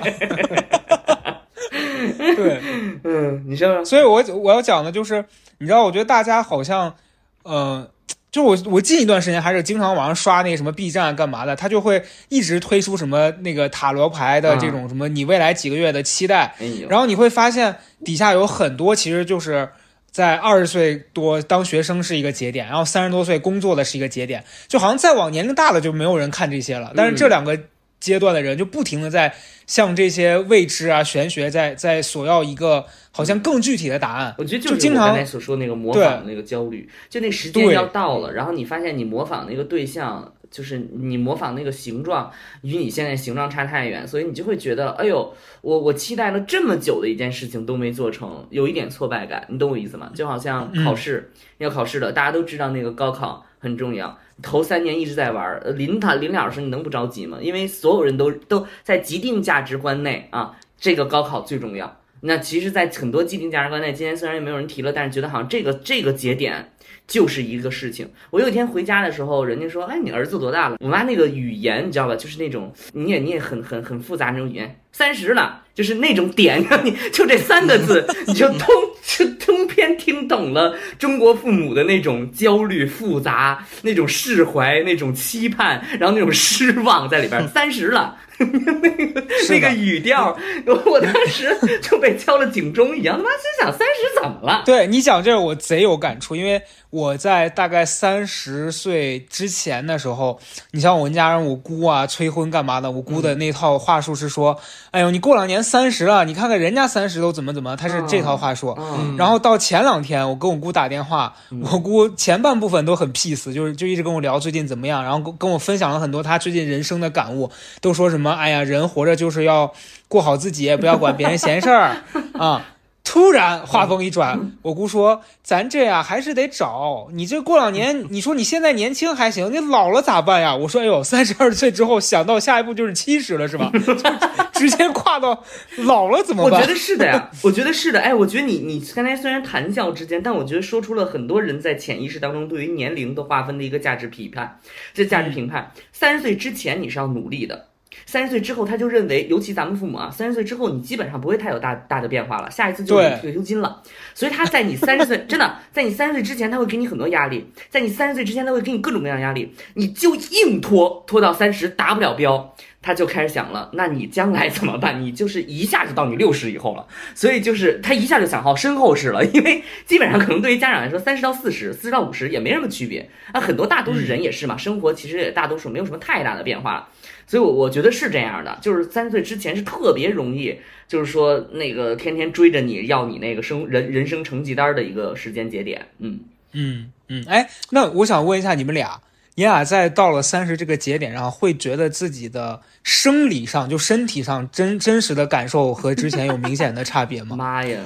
[2.37, 2.61] 对，
[3.05, 5.25] 嗯，你说说，所以我我要讲的就是，
[5.59, 6.95] 你知道，我觉得大家好像，
[7.42, 7.88] 呃，
[8.37, 16.55] 就我我近一段时间还是经常网上刷那个什么 B 站干嘛的，他就会一直推出什么那个塔罗牌的这种什么你未来几个月的期待，
[16.87, 19.66] 然后你会发现底下有很多其实就是
[20.11, 26.92] 在二十岁多当学生是一个节点，然后三十多岁工作的是一个节点，就好像再往年龄大了就没有人看这些了。
[26.94, 27.59] 但是这两个
[28.01, 29.35] 阶段的人就不停的在
[29.67, 34.35] 向这些未知啊、玄学在在索要一个好像更具体的答案。
[34.39, 42.31] 我觉得就是经常我刚才所说那个模仿那个焦虑，就那时间要到了，然后你发现你模仿那个对象，就是你模仿那个形状
[42.63, 50.11] 与你现在形状差太远，所以你就会觉得，哎呦，我我期待了这么久的一件事情都没做成，有一点挫败感，你懂我意思吗？
[50.15, 54.19] 就好像考试、要考试了，大家都知道那个高考很重要。
[54.43, 57.39] 头三年一直在玩临他临了的时候你能不着急吗？
[57.41, 62.01] 因为所有人都都在既定价值观内啊，这个高考最重要。
[62.21, 66.73] 那其实，在很多既定价值观内，今天虽然也没有人提了，但是觉得好像这个这个节点
[67.07, 68.09] 就是一个事情。
[68.31, 78.69] 我有一天回家的时候，人家说：“哎，你儿子多大了？”我妈那个语言你知道吧，就是那种你也你也很很很复杂那种语言，三十了，就是那种点，你就这三个字，你就通
[79.05, 87.47] 就通篇听懂了中国父母的那种焦虑、复杂、那种释怀、那种期盼，然后那种失望在里边。
[87.49, 88.16] 三十了。
[88.83, 94.62] 那个那个语调，我 我当时就被敲了警钟一样，他妈心想三十怎么了？
[94.64, 100.38] 对你讲这个，我贼有感触，因为我在大概三十岁之前的时候，
[100.72, 104.59] 你像我们家人，我姑啊催婚干嘛的，我姑的那套话术是说，
[104.90, 108.75] 哎呦，你过两年三十了，你看看人家三十都怎么怎么，他是这套话术。
[108.79, 111.35] 嗯，然后到前两天，我跟我姑打电话，
[111.72, 119.73] 我姑前半部分都很 peace，就是就一直跟我聊最近怎么样，然后跟跟我分享了很多她最近人生的感悟，都说什么，哎呀，人活着就是要
[120.09, 121.97] 过好自己，不要管别人闲事儿
[122.39, 122.67] 啊。
[123.09, 133.71] 突然话锋一转，我姑说：“咱这呀还是得找你这过两年，你说你现在年轻还行，你老了咋办呀？”我说：“哎呦，三十二岁之后想到下一步就是七十了，是吧？
[134.53, 135.45] 直接跨到
[135.77, 138.01] 老了怎么办？”我觉得是的呀，我觉得是的。
[138.01, 144.59] 哎，我觉得你你刚才虽然谈笑之间，但我觉得说出了很多人在潜意识当中对于年龄的划分的一个价值批判。
[144.93, 147.67] 这价值评判，三十岁之前你是要努力的。
[148.05, 153.83] 三十岁之后，他就认为，尤其咱们父母啊，三十岁之后你基本上不会太有大大的变化了，下一次就是你退休金了。
[154.15, 162.55] 所以他在你三十岁，真的在你三十岁之前，他会给你很多压力；在你三十岁之前，他会给你各种各样的压力，你就硬拖拖到三十达不了标，
[162.87, 164.99] 他就开始想了，那你将来怎么办？
[165.03, 176.88] 你就是一下就到你六十以后了，所以就是他一下就想好身后事了，因为基本上可能对于家长来说，三十到四十，四十到五十也没什么区别啊，很多大多数人也是嘛，生活其实也大多数没有什么太大的变化。
[177.27, 180.55] 所以，我我觉得是这样的，就是三十岁之前是特别容易，
[180.87, 185.88] 就是说那个天天追着你要你那个生人人生成绩单的一个时间节点。
[185.99, 186.20] 嗯，
[186.53, 189.01] 嗯嗯，哎，那我想问一下你们俩，
[189.38, 197.37] 你俩在到了三十这个节点上，会觉得自己的生理上就身体上真真实的感受和之前有明显的差别吗？
[197.37, 197.79] 妈呀，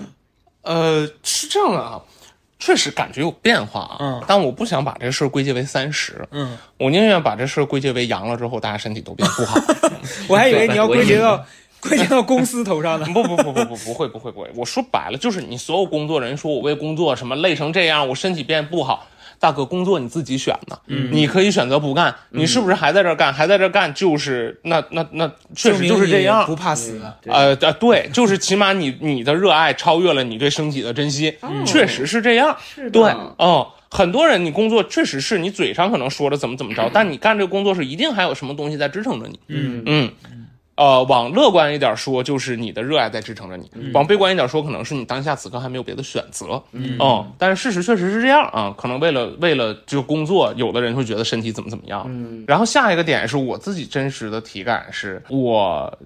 [0.62, 2.00] 呃，是这样的啊，
[2.60, 3.96] 确实感觉有变化啊。
[3.98, 9.60] 嗯但我不想把这事儿归结为三十，嗯，我宁愿把这事儿归结为阳了之后大家身体都变不好。
[10.30, 11.44] 我还以为你要归结到
[11.80, 13.06] 归结到公司头上呢。
[13.12, 19.08] 不不不不不不会不会不会，我说白了就是你所有工作人说我为工作什么累成这样，我身体变不好。
[19.40, 23.33] 大哥，工作你自己选的，嗯你可以选择不干，你是不是还在这儿干？
[23.33, 25.26] 还在这干，就是那那那
[25.57, 27.00] 确实就是这样，不怕死。
[27.22, 32.55] 对呃呃，对，就是起码你你的热爱超越了你对身体的珍惜，确实是这样。
[32.62, 39.40] 是的，对，嗯，很多人你工作确实是你嘴上可能说的怎么怎么着，但你干这个工作是一定还有什么东西在支撑着你。
[39.48, 40.12] 嗯嗯，
[40.81, 46.62] 呃，往乐观一点说，就是你的热爱在支撑着你；往悲观一点说，可能是你当下此刻还没有别的选择。
[46.73, 46.99] 嗯，
[47.37, 48.75] 但是事实确实是这样啊。
[48.79, 52.05] 可能为了为了就工作，有的人会觉得身体怎么怎么样。
[52.07, 55.99] 嗯然后下一个点是我自己真实的体感是我。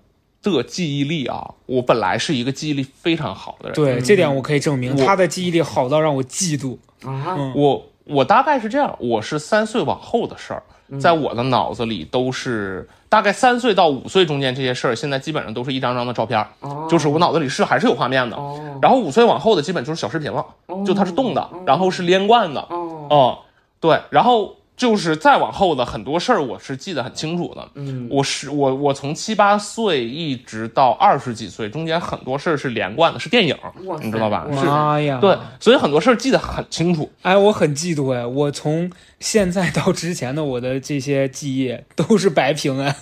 [0.42, 6.76] 的记忆力啊，我本来是一个记忆力非常好的人，对，这点我可以证明，他的记忆力好到让我嫉妒。
[7.02, 10.62] 啊，我我大概是这样，我是三岁往后的事儿，
[11.00, 16.46] 在我的脑子里都是大概三岁到五岁中间这些事儿，现在基本上都是一张张的照片
[16.88, 18.36] 就是我脑子里是还是有画面的。
[18.36, 20.44] 哦然后五岁往后的基本就是小视频了，
[20.84, 23.36] 就它是动的，然后是连贯的，哦，嗯，
[23.80, 27.68] 对，然后就是再往后的很多事儿我是记得很清楚的。
[27.76, 33.56] 嗯我是我我从七八岁一直到二十几岁，中间很多事儿是连贯的，是电影
[34.02, 34.46] 你知道吧？
[34.52, 35.18] 是，妈呀！
[35.20, 37.10] 对，所以很多事儿记得很清楚。
[37.22, 38.26] 哎，我很嫉妒哎！
[38.26, 42.94] 我从现在到之前的我的这些记忆都是白屏哎。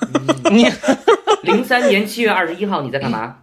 [0.50, 0.66] 你
[1.42, 3.36] 零三年七月二十一号你在干嘛？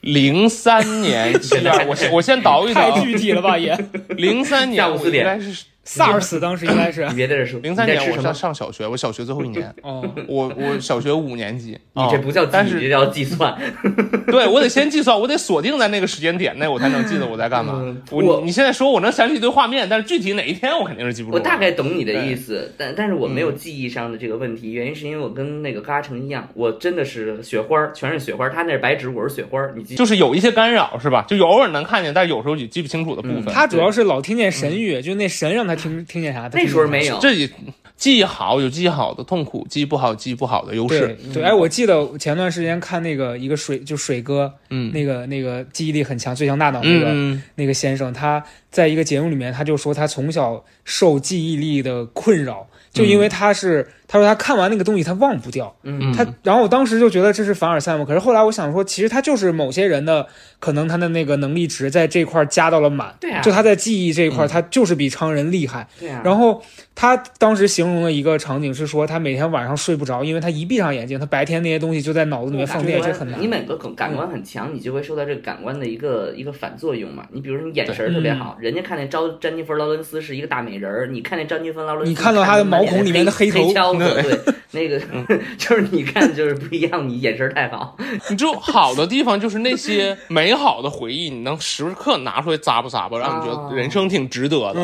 [0.00, 3.76] 零三年七月，我先我先倒一倒太，具体了吧也。
[4.10, 8.34] 零三年下午四点应该是 SARS 当时应该是你别在这说，零三年我上？
[8.34, 13.56] 上小学，我小学最后一年，哦，我我小学五年级，你这不叫记忆，但是这叫计算。
[14.26, 17.74] 对我得先计算，我得锁定在那个时间点内，我才能记得我在干嘛。
[17.76, 21.40] 嗯我我你你现在说我能想起一堆画面，但是具体哪一天我肯定是记不住我。
[21.40, 31.24] 大概懂你的意思，但但是我没有记忆上的这个问题，原因是因为我跟那个嘎成一样，我真的是雪花儿，全是雪花儿，他那是白纸，我是雪花儿，你记就是有一些干扰是吧？
[31.28, 33.44] 就有偶尔能看见，但是有时候也记不清楚的部分。
[33.44, 37.48] 嗯他主要是老听见神语，就那神让他听听见啥，他那时候没有，这也
[37.96, 41.16] 记忆好有记忆好的痛苦，记忆不好记忆不好的优势。
[41.32, 44.92] 对，哎，我记得前段时间看那个一个水，就水哥，嗯。
[44.92, 56.12] 那个那个记忆力很强，最强大脑那个、嗯，那个先生，他在一个节目里面，他就说他从小受记忆力的困扰，就因为他是、他说他看完那个东西他忘不掉，嗯。
[56.12, 60.26] 他然后我当时就觉得这是凡尔赛嘛，可是后来我想说，其实他就是某些人的
[60.60, 63.40] 可能他的那个能力值在这块儿加到了满，对啊。
[63.40, 65.88] 就他在记忆这一块他就是比常人厉害。
[65.98, 66.62] 对啊，然后
[66.94, 73.40] 他当时形容的一个场景是说，他每天晚上睡不着，因为他一闭上眼睛，他白天那些东西就在脑子里面放电，这很难。
[73.40, 73.46] 你。
[73.46, 77.24] 每个感感官很强，你就会受到这个感官的一个一个反作用嘛。
[77.32, 84.98] 你比如说你眼神儿特别好，人家看见招詹妮弗劳伦斯是一个大美人儿，你看见詹妮弗劳伦斯，你看到他的毛孔里面的黑头对，那个
[85.58, 87.96] 就是你看就是不一样，你眼神太好。
[88.30, 93.68] 你就好的地方就是那些美好的回忆，你能时刻拿出来咂吧咂吧，让你觉哦。
[93.70, 94.80] 得人生挺值得的。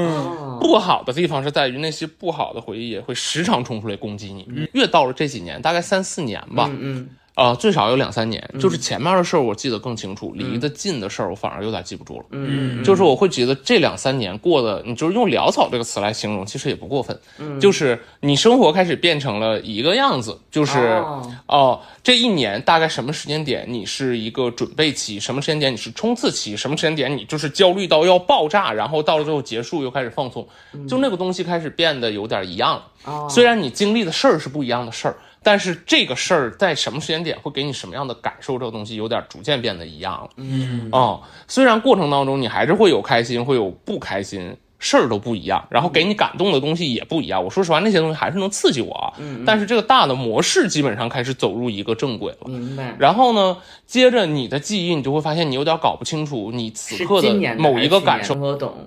[0.61, 4.47] 不好的地方是在于那些不好的回忆也会时常冲出来攻击你。
[4.73, 12.25] 越到了这几年，大概三四年吧，嗯嗯呃，最少有两三年，就是前面的事儿我记得更清楚，离得近的事儿我反而有点记不住了。
[12.31, 17.19] 嗯，就是我会觉得这两三年过的，你就是用潦草这个词来形容，其实也不过分。
[17.39, 30.47] 嗯就是你生活开始变成了一个样子，就是哦哦，这一年大概什么时间点你是一个准备期，什么时间点你是冲刺期，什么时间点你就是焦虑到要爆炸，然后到了最后结束又开始放松，
[30.87, 32.85] 就那个东西开始变得有点一样了。
[33.05, 40.31] 哦虽然你经历的事儿是不一样的事儿，但是这个事儿在什么时间点会给你什么样的感受，这个东西有点逐渐变得一样了。
[40.37, 47.43] 嗯哦，虽然过程当中你还是会有开心，会有不开心，事儿都不一样，然后给你感动的东西也不一样。
[47.43, 49.15] 我说实话，那些东西还是能刺激我啊。
[49.19, 52.49] 嗯但是这个大的模式基本上开始走入一个正轨了。
[52.49, 52.97] 明白。
[52.99, 53.57] 然后呢，
[53.87, 58.35] 接着你的记忆，你就会发现你有点搞不清楚你此刻的某一个感受。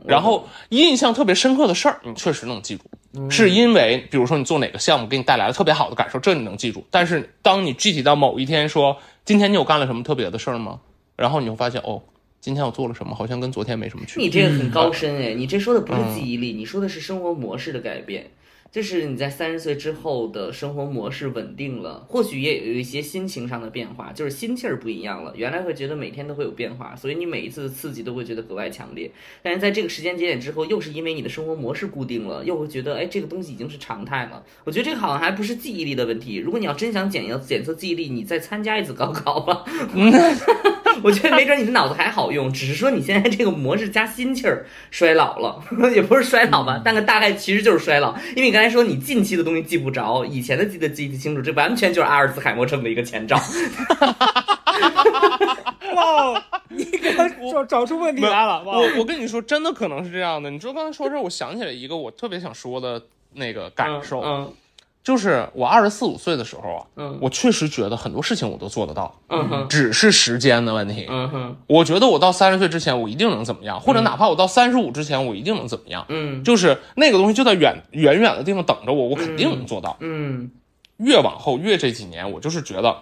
[0.06, 2.84] 然后印象特别深刻的事儿，你确实能记住，
[3.14, 6.86] 嗯是因为比如说你做哪个项目给你带来了特别好的感受，这你能记住。
[6.92, 10.80] 但是当你具体到某一天说今天你有干了什么特别的事儿吗？
[11.16, 12.02] 然后你会发现哦，
[12.46, 14.24] 今天我做了什么，好像跟昨天没什么区别。
[14.24, 18.28] 你这个很高深哎，你这说的不是嗯记忆力，你说的是生活模式的改变。
[18.72, 25.34] 就是你在三十岁之后的生活模式稳定了，或许也有一些心情上的变化，就是心气儿不一样了。
[25.36, 29.10] 原来会觉得每天都会有变化，所以你每一次的刺激都会觉得格外强烈。
[29.42, 34.44] 但是在这个时间节点之后，又是因为你的生活模式固定了，又会觉得哎，这个东西已经是常态了。
[34.66, 36.36] 我觉得这个好像还不是记忆力的问题。
[36.36, 39.64] 如果你要真想检要检测记忆力，你再参加一次高考吧。
[41.06, 45.62] 我觉得没准你的脑子还好用，只是说你现在这个模式加心气儿衰老了，
[45.94, 48.16] 也不是衰老吧，但个大概其实就是衰老。
[48.36, 53.38] 因为你刚才说你近期的东西记不着，以前的记得记得清楚，这完全就是阿尔茨海默症的一个前兆。
[55.94, 60.50] 哇，你给他找找出问题来了，我我跟你说，真的可能是这样的。
[60.50, 63.00] 你知道刚才说这，我想起来一个我特别想说的
[63.34, 64.52] 那个感受，嗯
[65.06, 71.06] 就是我二十四五岁的时候啊，嗯我确实觉得很多事情我都做得到，嗯哼只是时间的问题。
[71.08, 76.04] 嗯哼我觉得我到三十岁之前，我一定能怎么样，或者哪怕我到三十五之前，我一定能怎么样。
[76.10, 79.96] 嗯就是那个东西就在远远远的地方等着我，我肯定能做到。
[80.00, 80.50] 嗯
[80.98, 82.96] 越往后越这几年，我就是觉得，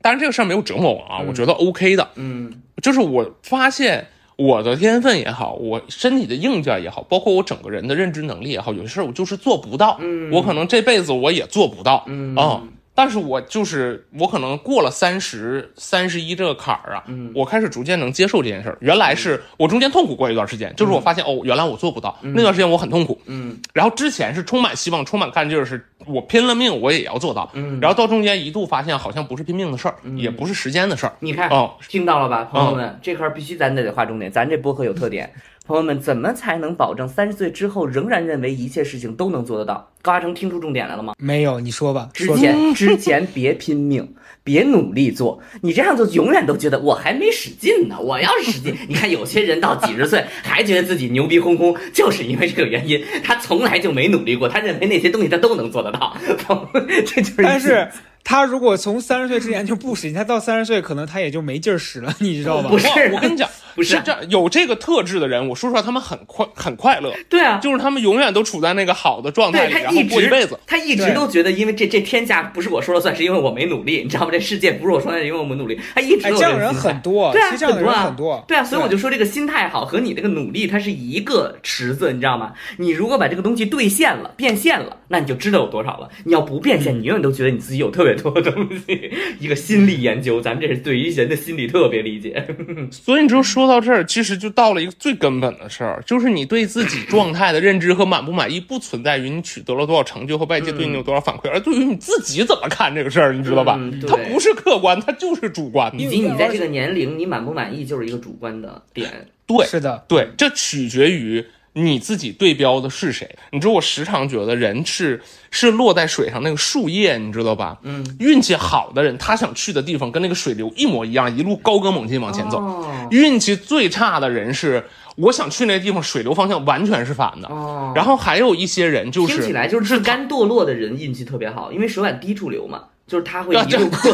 [0.00, 2.08] 当然这个事儿没有折磨我啊，我觉得 OK 的。
[2.14, 4.06] 嗯就是我发现
[4.36, 10.30] 我的天分也好，我身体的硬件也好，包括我整个人的认知能力也好，有些事儿我就是做不到，嗯。
[10.30, 12.36] 我可能这辈子我也做不到，嗯。
[12.36, 12.62] 啊
[12.96, 18.78] 但是我就是我可能过了三十三十一这个坎儿啊，嗯我开始逐渐能接受这件事儿。
[18.80, 23.20] 原来是我中间痛苦过一段时间，就是我发现哦，原来我做不到，那段时间我很痛苦。
[23.26, 27.50] 嗯然后之前是充满希望、充满干劲儿，是我拼了命我也要做到。
[27.52, 31.12] 嗯然后到中间一度发现好像不是拼命的事儿，也不是时间的事儿。
[31.20, 35.30] 你看，哦，听到了吧，朋友们，这块儿必须咱得得划重点，咱这播客有特点。
[35.66, 39.90] 朋友们，怎么才能保证三十岁之后仍然认为一切事情都能做得到？
[40.00, 41.14] 高阿成听出重点来了吗？
[41.18, 44.14] 没有，你说吧，之前 之前别拼命，
[44.44, 47.96] 别努力做，你这样做永远都觉得我还没使劲呢。
[48.00, 56.16] 我要是使劲，你看有些人到几十岁还觉得自己牛逼哄哄，就是因为这个原因，他从来就没努力过，他认为那些东西他都能做得到。
[57.04, 57.88] 这就是，但是
[58.22, 62.78] 他如果从三十岁之前就不使劲，他到三十岁可能他也就没劲儿使了，你知道吧不？
[62.78, 70.58] 是我我跟你讲，不是这样，有这个特质的人，我说实话，他们很快很快乐，对啊，就是他们永远都处在那个好的状态里，然后对他一直过一辈子。
[70.66, 74.30] 他一直都觉得，因为这这天下不是我说了算，是因为我没努力，你知道吗？
[74.32, 75.78] 这世界不是我说了算，因为我们努力。
[75.94, 82.52] 他一直哎，有这样人很多，对啊，其实这样的人啊很多，对啊，所以我就说这个心态好和你这个努力，它是一个池子，你知道吗？
[82.78, 86.08] 你如果把这个东西兑现了、变现了，那你就知道有多少了。
[86.24, 89.10] 你要不变现，你永远都觉得你自己有特别多的东西。
[89.38, 92.46] 一个心理研究，咱们这是对于人的心理特别理解。
[92.90, 104.00] 所以你就说到这儿，其实就到了一个最根本的事儿，就是你对自己状态的认知和满不满意，不存在于你取得了多少成就和外界对你有多少反馈，而对于你自己怎么看这个事儿，你知道吧嗯？
[104.06, 106.02] 它不是客观，它就是主观的。
[106.02, 109.28] 以及你在这个年龄，你满不满意就是一个主观的点。
[109.46, 111.44] 对，是的，对，这取决于
[111.78, 113.28] 你自己对标的是谁。
[113.52, 117.76] 你知道，我时常觉得人是是落在水上那个树叶，你知道吧？
[117.82, 122.58] 嗯，运气好的人，他想去的地方跟那个水流一模一样，一路高歌猛进往前走。
[122.58, 124.84] 哦运气最差的人是，
[125.16, 127.48] 我想去那地方，水流方向完全是反的。
[127.48, 134.00] 哦然后还有一些人就是听起，来就是自甘堕落的人运气特别好，因为水往低处流嘛，就是他会一路过。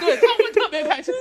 [0.00, 1.12] 对他会特别开心。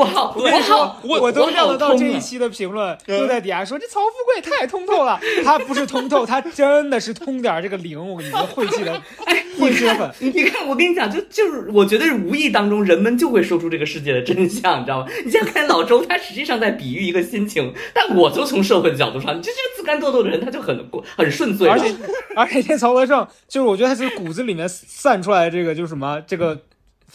[0.00, 5.20] 我好，我跟你说好，，我我都好料得到这一期的评论，都在底下说这曹富贵太通透了。
[5.44, 7.98] 他不是通透，他真的是通点儿这个灵。
[8.00, 9.02] 我跟你说，晦气的，
[9.60, 10.10] 晦气的很。
[10.20, 15.06] 你看，我跟你讲，就就是，我觉得是无意当中，人们就会说出这个世界的真相，你知道吗？
[15.22, 21.94] 你现在看老周，他实际上在比喻一个心情，但我就从社会的角度上，你就这个自甘堕落的人，他就很过很顺遂，而且
[22.34, 26.58] 而且这曹德胜，就是我觉得他是骨子里面散出来这个，就是什么这个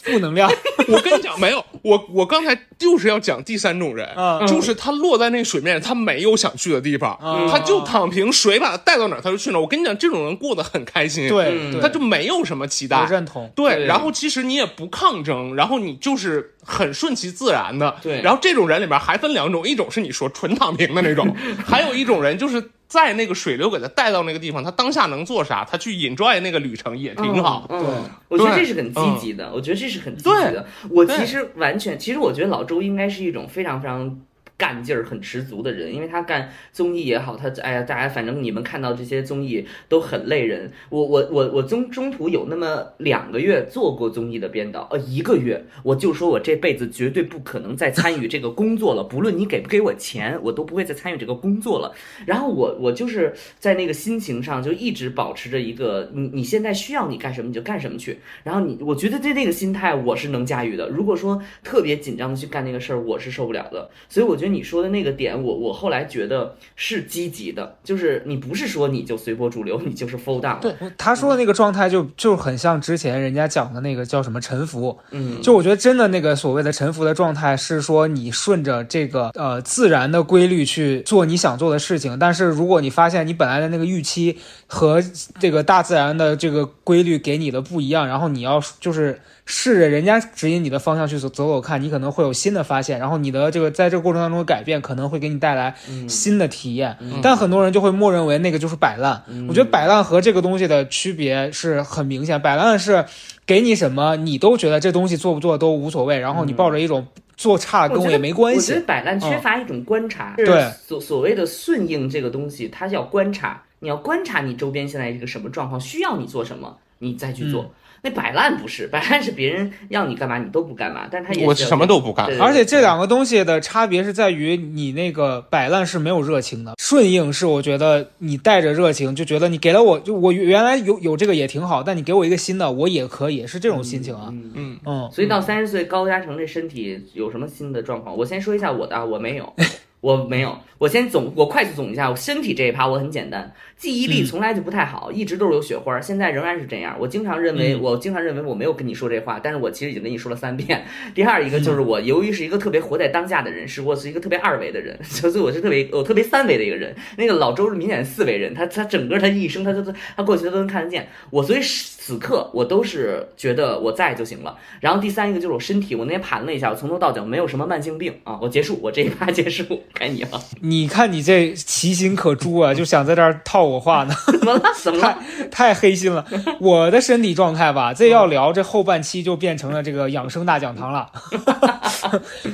[0.02, 0.50] 负能量。
[0.88, 9.60] 我跟你讲，没有，我我刚才就是要讲第三种人，嗯就是他落在那个水面，他没有想去的地方，嗯他就躺平，水把他带到哪儿他就去哪儿。
[9.60, 13.06] 我跟你讲，这种人过得很开心，对，嗯对他就没有什么期待我。
[13.06, 13.50] 认同。
[13.56, 17.96] 对然后其实你也不抗争，然后你就是很顺其自然的。
[18.02, 27.66] 对然后这种人里面还分两种，一种是你说纯躺平的那种， 还有一种人就是在那个水流给他带到那个地方，他当下能做啥，他去 enjoy 那个旅程也挺好。
[27.70, 30.66] 嗯，我觉得这是很积极的，我觉得这是很积极的。
[30.90, 34.18] 我其实完全，其实我觉得老周应该是一种非常非常。
[34.58, 40.72] 干劲儿很十足的人，因为他干综艺也好，他哎呀，大家反正你们看到这些综艺都很累人。
[40.88, 51.94] 我我我我中中途有那么两个月做过综艺的编导，呃，一个月我就说我这辈子绝对不可能再参与这个工作了， 不论你给不给我钱，我都不会再参与这个工作了。
[52.24, 58.18] 然后我我就是在那个心情上就一直保持着一个，你你现在需要你干什么你就干什么去。
[58.42, 60.88] 然后你，我觉得这那个心态我是能驾驭的。
[60.88, 63.90] 如果说特别紧张的去干那个事儿，我是受不了的。
[64.08, 70.58] 所以我觉得你说的那个点，我我后来觉得是积极的，就是你不是说你就随波逐流，你就是 fall down。
[70.60, 85.02] 对，他说的那个状态就就很像之前人家讲的那个叫什么沉浮，嗯，就我觉得真的那个所谓的沉浮的状态是说你顺着这个呃自然的规律去做你想做的事情，但是如果你发现你本来的那个预期和
[85.38, 95.74] 这个大自然的这个规律给你的不一样，然后你要就是试着人家指引你的方向去走走走看，你可能会有新的发现，然后你的这个在这个过程当中的改变可能会给你带来
[96.08, 99.22] 新的体验，但很多人就会默认为那个就是摆烂。
[99.48, 103.04] 我觉得摆烂和这个东西的区别是很明显，摆烂是
[103.44, 107.06] 给你什么你都觉得这东西做不做都无所谓，然后你抱着一种
[107.36, 108.86] 做差跟我也没关系我觉得。
[108.86, 117.70] 摆烂缺乏一种观察，对所所谓的顺应这个东西，它叫观察，你要观察你周边现在一个什么状况，需要你做什么，你再去做。
[118.06, 134.28] 那摆烂不是，摆烂是别人要你干嘛你都不干嘛，但他也是我什么都不干对而且这两个东西的差别是在于，你那个摆烂是没有热情的，顺应是我觉得你带着热情，就觉得你给了我，就我原来有有这个也挺好，但你给我一个新的，我也可以，是这种心情啊。
[134.30, 138.16] 嗯嗯，嗯，所以到三十岁，高嘉诚这身体有什么新的状况？
[138.16, 139.52] 我先说一下我的啊，我没有，
[140.00, 140.58] 我没有。
[140.78, 146.94] 我先总，我快速总一下，我身体这一趴我很简单，记忆力嗯从来就不太好，一直都是有雪花，现在仍然是这样。
[147.00, 150.84] 我经常认为，嗯我经常认为我没有跟你说这话，但是我其实已经跟你说了三遍。
[151.14, 156.94] 第二一个就是我，由于是一个特别活在当下的人，是我是一个特别二维的人， 所以我是特别我特别三维的一个人。
[157.16, 159.82] 那个老周是明显四维人，他他整个他一生，他都
[160.14, 161.08] 他过去他都能看得见。
[161.30, 164.58] 我所以此刻我都是觉得我在就行了。
[164.80, 168.38] 然后第三一个就是我身体，我那天盘了一下，我从头到脚没有什么慢性病啊。
[168.42, 170.42] 我结束，我这一趴结束，该你了。
[170.60, 174.62] 你看你这其心可诛啊， 就想在这儿套我话呢， 怎么了？
[174.82, 175.18] 怎么太了？
[175.50, 176.24] 太黑心了。
[176.60, 181.10] 我的身体状态吧， 这要聊这后半期就变成了这个养生大讲堂了。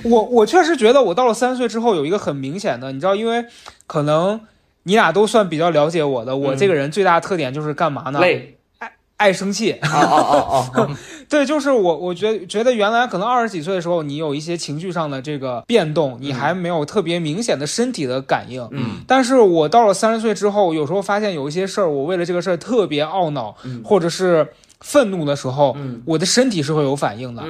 [0.05, 3.45] 我我确实觉得我到了三十岁之后有一个很明显的，你知道，因为
[3.87, 4.41] 可能
[4.85, 8.21] 你俩都算比较了解我的，我这个人最大的特点就是干嘛呢？
[8.21, 8.57] 累，
[9.23, 9.73] 爱爱生气。
[9.73, 10.99] 啊啊啊啊，
[11.31, 18.67] 对，就是我，我觉觉得原来可能二十几岁的时候，你有一些情绪上的这个变动，你还没有特别明显的身体的感应。
[18.73, 23.55] 嗯，但是我到了三十岁之后，有时候发现有一些事儿，我为了这个事儿特别懊恼，
[23.85, 24.47] 或者是
[24.81, 27.43] 愤怒的时候，嗯我的身体是会有反应的。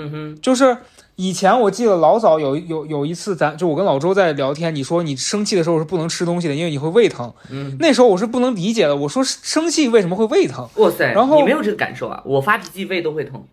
[0.42, 0.76] 就是
[1.16, 7.32] 以前我记得老早有有有一次咱，就我跟老周在聊天，你说你生气的时候是不能吃东西的，因为你会胃疼。
[7.50, 10.68] 嗯，那时候我是不能理解的，我说生气为什么会胃疼？
[10.76, 12.22] 哇塞，然后你没有这个感受啊？
[12.24, 13.44] 我发脾气胃都会疼。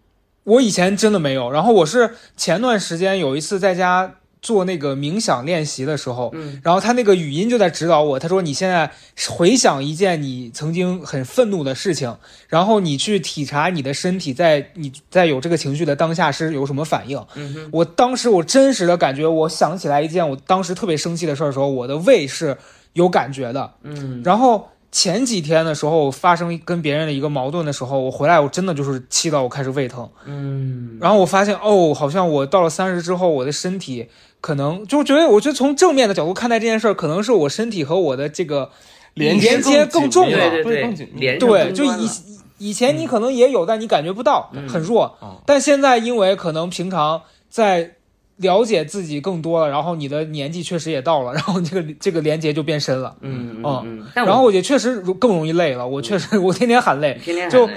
[0.45, 1.51] 我以前真的没有。
[1.51, 8.91] 然后我是前段时间有一次在家做那个冥想练习的时候，嗯然后他那个语音就在指导我，他说你现在
[9.29, 12.15] 回想一件你曾经很愤怒的事情，
[12.47, 17.17] 然后你去体察你的身体在你在有这个情绪的当下是有什么反应。
[17.35, 22.57] 嗯哼，我当时我真实的感觉，我想起来一件我当时特别生气的事儿的时候，我的胃是
[22.93, 23.73] 有感觉的。
[23.83, 30.09] 嗯然后前几天的时候发生跟别人的一个矛盾的时候，我回来我真的就是气到我开始胃疼。
[30.25, 34.07] 嗯然后我发现哦，好像我到了三十之后，我的身体
[34.41, 38.71] 可能就觉得，我觉得从正面的角度看待这件事儿，可能是我身体和我的这个
[39.13, 40.49] 连连接更更重了。
[40.49, 42.09] 对对更紧密连上对，就以
[42.57, 44.67] 以前你可能也有，但你感觉不到，嗯。
[44.67, 45.17] 很弱。
[45.19, 45.41] 哦。
[45.45, 47.95] 但现在因为可能平常在
[48.39, 53.15] 了解自己更多了，然后你的年纪确实也到了， 然后这个这个连接就变深了。
[53.21, 57.19] 嗯嗯嗯然后也确实更容易累了，我确实我天天喊累。
[57.23, 57.67] 天天就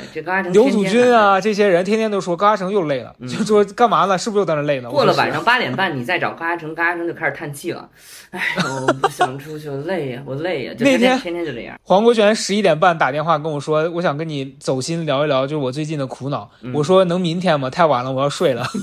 [0.53, 4.17] 刘祖军啊，这些人天天都说高嘉诚又累了，就说干嘛呢？
[4.17, 4.91] 是不是又在那累了？
[4.91, 7.89] 过了晚上八点半，你再找高嘉诚，高嘉诚就开始叹气了。
[8.31, 8.41] 哎，
[8.87, 10.75] 我不想出去，我累呀，我累呀。
[10.75, 11.79] 就那天天天就这样。
[11.83, 16.49] 黄国权十一点半打电话跟我说，我想跟你走心聊一聊，就是我最近的苦恼。
[16.63, 17.69] 嗯我说能明天吗？
[17.69, 18.65] 太晚了，我要睡了。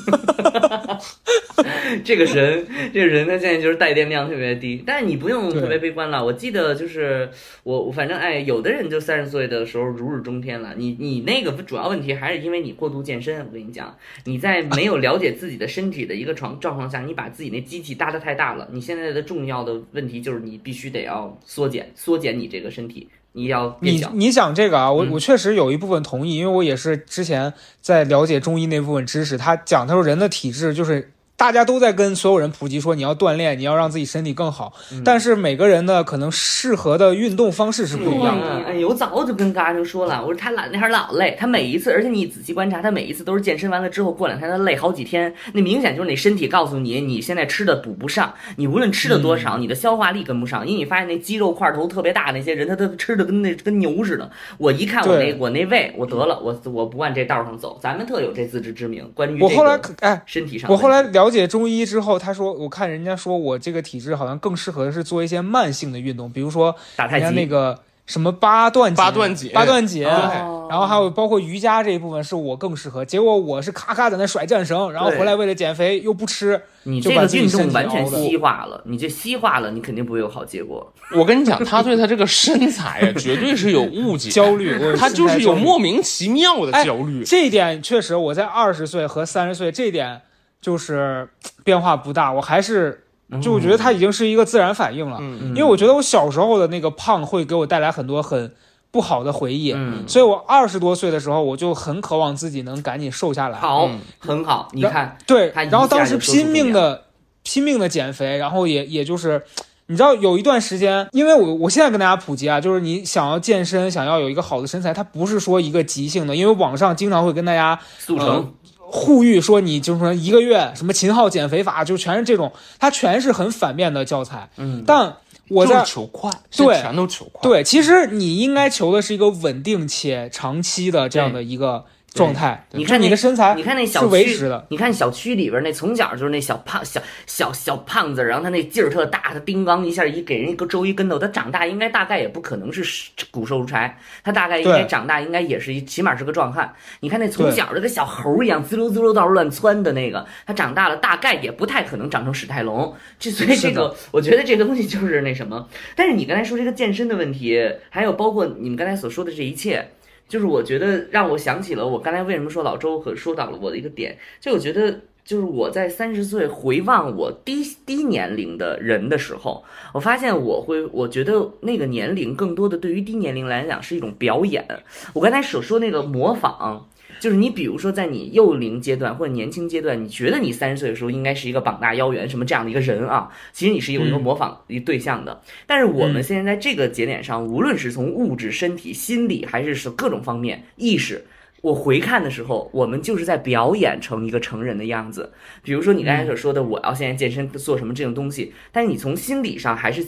[2.03, 6.23] 这个人，这个人他现在就是带电量特别低，但是你不用特别悲观了。
[6.23, 7.29] 我记得就是
[7.63, 10.73] 我，我反正哎，有的人就三十岁的时候如日中天了。
[10.77, 13.39] 你你那个主要问题还是因为你过度健身。
[13.39, 13.95] 我跟你讲，
[14.25, 18.67] 你在没有了解自己的身体的一个状状况下，你把自己那机器搭的太大了。
[18.71, 23.77] 你现在的重要的问题就是你必须得要缩减，缩减你这个身体，你要。
[23.81, 31.11] 你你讲这个啊，我嗯我确实有一部分同意，因为我也是之前在了解中医那部分知识，他讲他说人的体质就是。
[31.39, 38.65] 大家都在跟所有人普及说你要锻炼，你要让自己身体更好，嗯但是每个人呢可能适合的运动方式是不一样的。
[38.67, 54.29] 哎呦，我早就跟高嘉诚说了，我说他懒那还老累，他每一次，而且你仔细观察，他每一次都是健身完了之后过两天他累好几天，那明显就是你身体告诉你，你现在吃的补不上，你无论吃的多少，你的消化力跟不上，因为你发现那肌肉块头特别大那些人，他都吃的跟那跟牛似的。
[54.57, 59.09] 我一看我那我那胃，我得了，我我不往这道上走，咱们特有这自知之明。
[59.13, 73.03] 关于这我后来个哎，身体上的我后来问题了解中医之后，他说我看人家说我这个体质好像更适合的是做一些慢性的运动，比如说人家打太极那个什么八段八段锦八段锦，哦然后还有包括瑜伽这一部分是我更适合。
[73.03, 80.91] 结果我是咔咔在那甩战绳，然后回来为了减肥又不吃，你这个运动完全西化了，你这西化了，你肯定不会有好结果。
[81.15, 85.99] 我跟你讲，他对他这个身材啊， 绝对是有误解，焦虑，他就是有莫名。
[86.03, 87.23] 其妙的哎焦虑。
[87.23, 90.21] 这一点确实，我在二十岁和三十岁这一点
[90.61, 91.27] 就是
[91.63, 93.03] 变化不大，我还是
[93.41, 95.17] 就我觉得它已经是一个自然反应了。
[95.21, 98.53] 嗯因为我觉得我小时候的那个胖会给我带来很多很
[98.91, 103.59] 不好的回忆，嗯，所以我二十多岁的时候，我就很渴望自己能赶紧瘦下来。
[103.59, 105.17] 好嗯，很好，你看。
[105.27, 107.05] 对，然后当时拼命的
[107.43, 109.43] 拼命的减肥，然后也也就是。
[109.91, 118.53] 你知道有一段时间，因为我我现在跟大家普及啊，就是你想要健身，想要有一个好的身材，它不是说一个急性的，因为网上经常会跟大家速成呃，
[118.91, 124.49] 呼吁说你就是说一个月什么秦昊减肥法，就全是这种，它全是很反面的教材。
[124.57, 125.15] 嗯，但
[125.49, 127.41] 我在求快，对全都求快。
[127.41, 132.65] 对，其实你应该求的是一个稳定且长期的这样的一个状态。
[132.71, 146.73] 你看你的身材你看那小区你看小区里边那从小就是那小胖小小小胖子，然后他那劲儿特大，他叮当一下一给人一个周一跟头，他长大应该大概也不可能是骨瘦如柴，他大概应该长大应该也是一起码是个壮汉。
[146.99, 152.93] 你看那从小就跟小猴一样滋溜滋溜到处乱窜的那个，他长大了大概也不太可能长成史泰龙。
[153.19, 155.67] 这所以这个我觉得这个东西就是那什么。
[155.95, 159.87] 但是你刚才说这个健身的问题，还有包括你们刚才所说的这一切。
[160.29, 174.65] 就是我觉得让我想起了我刚才为什么说老周和说到了我的一个点，就我觉得就是我在三十岁回望我低低年龄的人的时候，我发现我会，我觉得那个年龄更多的对于低年龄来讲是一种表演。
[175.13, 176.87] 我刚才所说那个模仿。
[177.19, 185.41] 就是你，比如说，在你幼龄阶段或者年轻阶段，你觉得你三十岁的时候应该是一个膀大腰圆什么这样的一个人啊，其实你是有一个嗯模仿一对象的。
[185.67, 191.23] 但是我们嗯现在在这个节点上，无论是从物质、身体、心理，还是是各种方面意识，
[191.61, 195.29] 我回看的时候，我们就是在表演成一个成人的样子。
[195.61, 200.05] 比如说你刚才所说的，我要现在健身做什么这种东西，但是你从心理上还是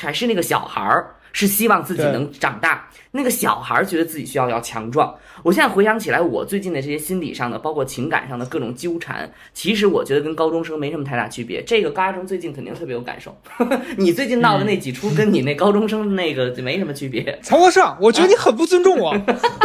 [0.00, 2.86] 还是那个小孩儿，是希望自己能长大。
[3.16, 5.16] 那个小孩儿觉得自己需要要强壮。
[5.44, 11.62] 我现在回想起来，我最近的这些心理上的，包括情感上的各种纠缠，其实我觉得跟高中生没什么太大区别。
[11.62, 13.36] 这个高中生最近肯定特别有感受，
[13.98, 17.38] 你最近闹的那几出跟你那高中生那个就没什么区别。
[17.42, 19.14] 曹国胜，我觉得你很不尊重我，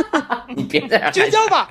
[0.53, 1.69] 你别在这儿绝交吧！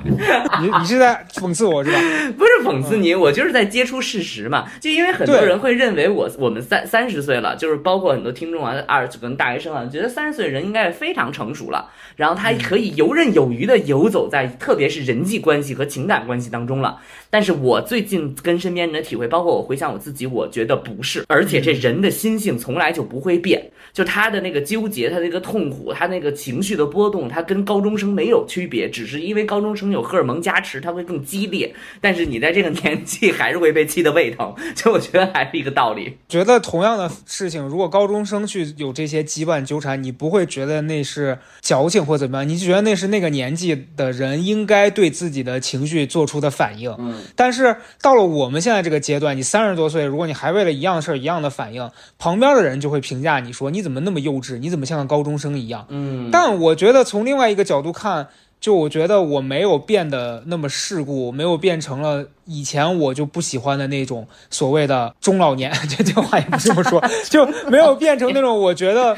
[0.62, 2.00] 你你是在讽刺我是吧？
[2.38, 4.66] 不是讽刺你，我就是在接触事实嘛。
[4.80, 17.00] 就因为很多人会认为我我们三三十岁了，就是包括很多听众啊，二十跟大学生啊，觉得三十岁人应该是非常成熟了，然后他可以游刃有余的游走在特别是人际关系和情感关系当中了。
[17.30, 31.74] 但是我最近跟身边人的体会，包括我回想我自己，我觉得不是，而且这人的心性从来就不会变，就他的那个纠结，他的那个痛苦，他那个情绪的波动，他跟高中生没有区别，只是因为高中生有荷尔蒙加持，他会更激烈。
[32.00, 36.16] 但是你在这个年纪还是会被气得胃疼，就我觉得还是一个道理。
[36.28, 46.94] 觉得同样的事情，如果高中生去有这些羁绊纠缠，你不会觉得那是矫情或怎么样，你就觉得那是那个年纪的人应该对自己的情绪做出的反应。
[46.98, 55.86] 嗯，但是到了我们现在这个阶段，你三十多岁，如果你还为了一样的事儿一样的反应，旁边的人就会评价你说你怎么那么幼稚，你怎么像个高中生一样？
[55.88, 58.28] 嗯，但我觉得从另外一个角度看，
[58.60, 69.16] 就我觉得我没有变得那么世故，没有变成了以前我就不喜欢的那种所谓的中老年，这 这话也不是这么说， 就没有变成那种我觉得。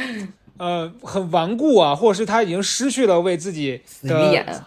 [0.61, 4.63] 呃，很顽固啊，或者是他已经失去了为自己的，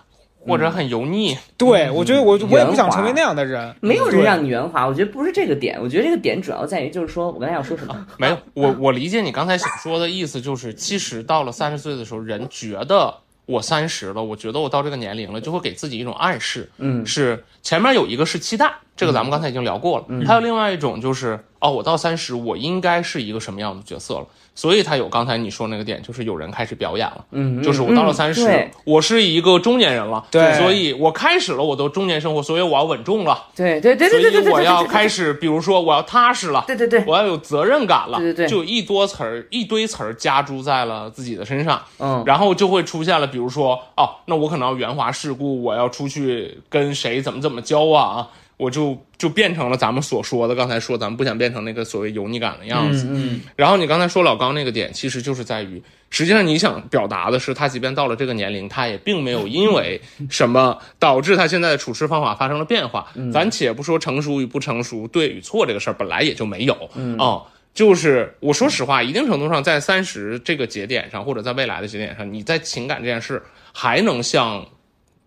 [0.45, 3.75] 或者很油腻，对我觉得我我也不想成为那样的人。
[3.79, 8.07] 没有人让你圆滑，我觉得不是这个点，我觉得这个点主要在于就是说我刚才要说什么？
[8.17, 13.13] 没有，我我理解你刚才想说的意思，就是其实到了三十岁的时候，人觉得
[13.45, 27.25] 我三十了，我觉得我到这个年龄了，就会给自己一种暗示，嗯是前面有一个是期待，这个咱们刚才已经聊过了，嗯还有另外一种就是哦，我到三十，我应该是一个什么样的角色了，所以他有刚才你说那个点，就是有人开始表演了。
[27.31, 28.69] 嗯，就是我到了三十、对。
[28.85, 30.53] 我是一个中年人了，对。
[30.53, 38.47] 所以我开始了我的中年生活，所以我要稳重了，对对对所对对对对，以我要开始，比如说我要踏实了，对对对，我要有责任感了，对对对。
[38.47, 42.23] 就一多词儿一堆词儿加诸在了自己的身上，嗯。
[42.25, 53.07] 然后就会出现了，比如说哦，那我可能要圆滑世故，我要出去跟谁怎么怎么交往啊，我就就变成了咱们所说的，刚才说咱们不想变成那个所谓油腻感的样子。
[53.09, 59.99] 嗯然后你刚才说老高那个点，其实就是在于，实际上你想表达的是，他即便到了这个年龄，他也并没有因为
[60.29, 63.07] 什么导致他现在的处事方法发生了变化。
[63.31, 66.89] 咱且不说成熟与不成熟、对与错这个事儿，本来也就没有。
[66.95, 73.41] 嗯哦，就是我说实话，一定程度上，在三十这个节点上，或者在未来的节点上，你在情感这件事
[73.73, 74.65] 还能像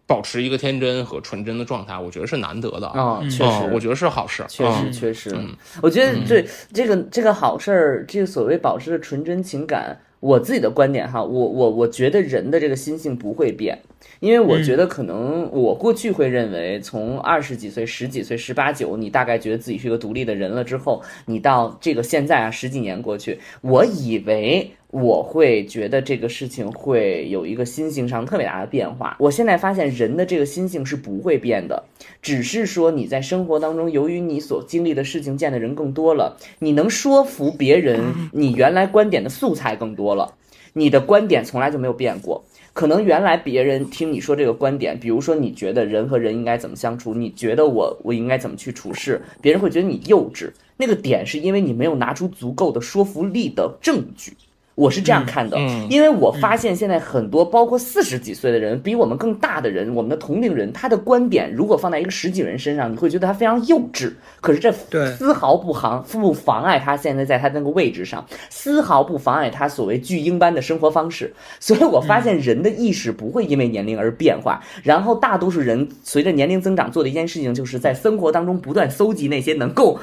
[0.07, 2.87] 保持一个天真和纯真的状态，我觉得是难得的。
[2.89, 4.45] 哦，确嗯实，我觉得是好事。
[4.49, 5.37] 确实嗯确实，
[5.83, 13.81] 我觉得对这个这个好事儿，这个所谓保持的纯真情感，我自己的观点哈，我我我觉得人的这个心性不会变，
[14.21, 24.71] 因为我觉得可能我过去会认为，从二十几岁、十几岁、十八九，你大概觉得自己是一个独立的人了之后，你到这个现在啊，十几年过去，我以为。
[25.03, 29.15] 我会觉得这个事情会有一个心性上特别大的变化。
[29.21, 31.85] 我现在发现人的这个心性是不会变的，
[32.23, 40.33] 只是说你在生活当中，由于你所经历的事情见的人更多了，你能说服别人你原来观点的素材更多了，
[40.73, 42.43] 你的观点从来就没有变过。
[42.73, 50.51] 可能原来别人听你说这个观点，比如说你觉得人和人应该怎么相处，你觉得我我应该怎么去处事，别人会觉得你幼稚。
[50.79, 54.33] 那个点是因为你没有拿出足够的说服力的证据。
[54.77, 64.13] 我是这样看的，嗯因为我发现现在很多包括四十几岁的人，比我们更大的人，我们的同龄人，他的观点如果放在一个十几人身上，你会觉得他非常幼稚。
[64.43, 64.71] 可是这
[65.17, 71.33] 丝毫不妨不妨碍他现在在他那个位置上，丝毫不妨碍他所谓巨婴般的生活方式。
[71.59, 79.99] 所以我发现人的意识不会因为年龄而变化，然后大多数人随着年龄增长做的一件事情，就是在生活当中不断搜集那些能够。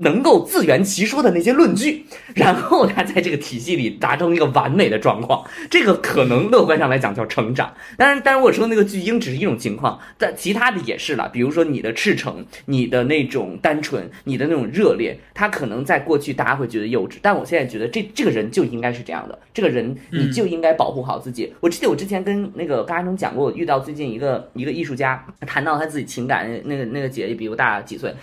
[0.00, 7.72] 能够自圆其说的那些论据， 然后他在这个体系里达成一个完美的状况，这个可能乐观上来讲叫成长。
[7.96, 11.28] 当然，当然我说那个巨婴只是一种情况，但其他的也是了。
[11.28, 21.52] 比如说你的赤诚、你的那种单纯、你的那种热烈，他可能在过去大家会觉得幼稚，但我现在觉得这这个人就应该是这样的，这个人你就应该保护好自己。
[21.60, 28.14] 我记得我之前跟那个高阿中讲过，我遇到最近一个一个艺术家，谈到他自己情感，那个那个姐姐比我大几岁，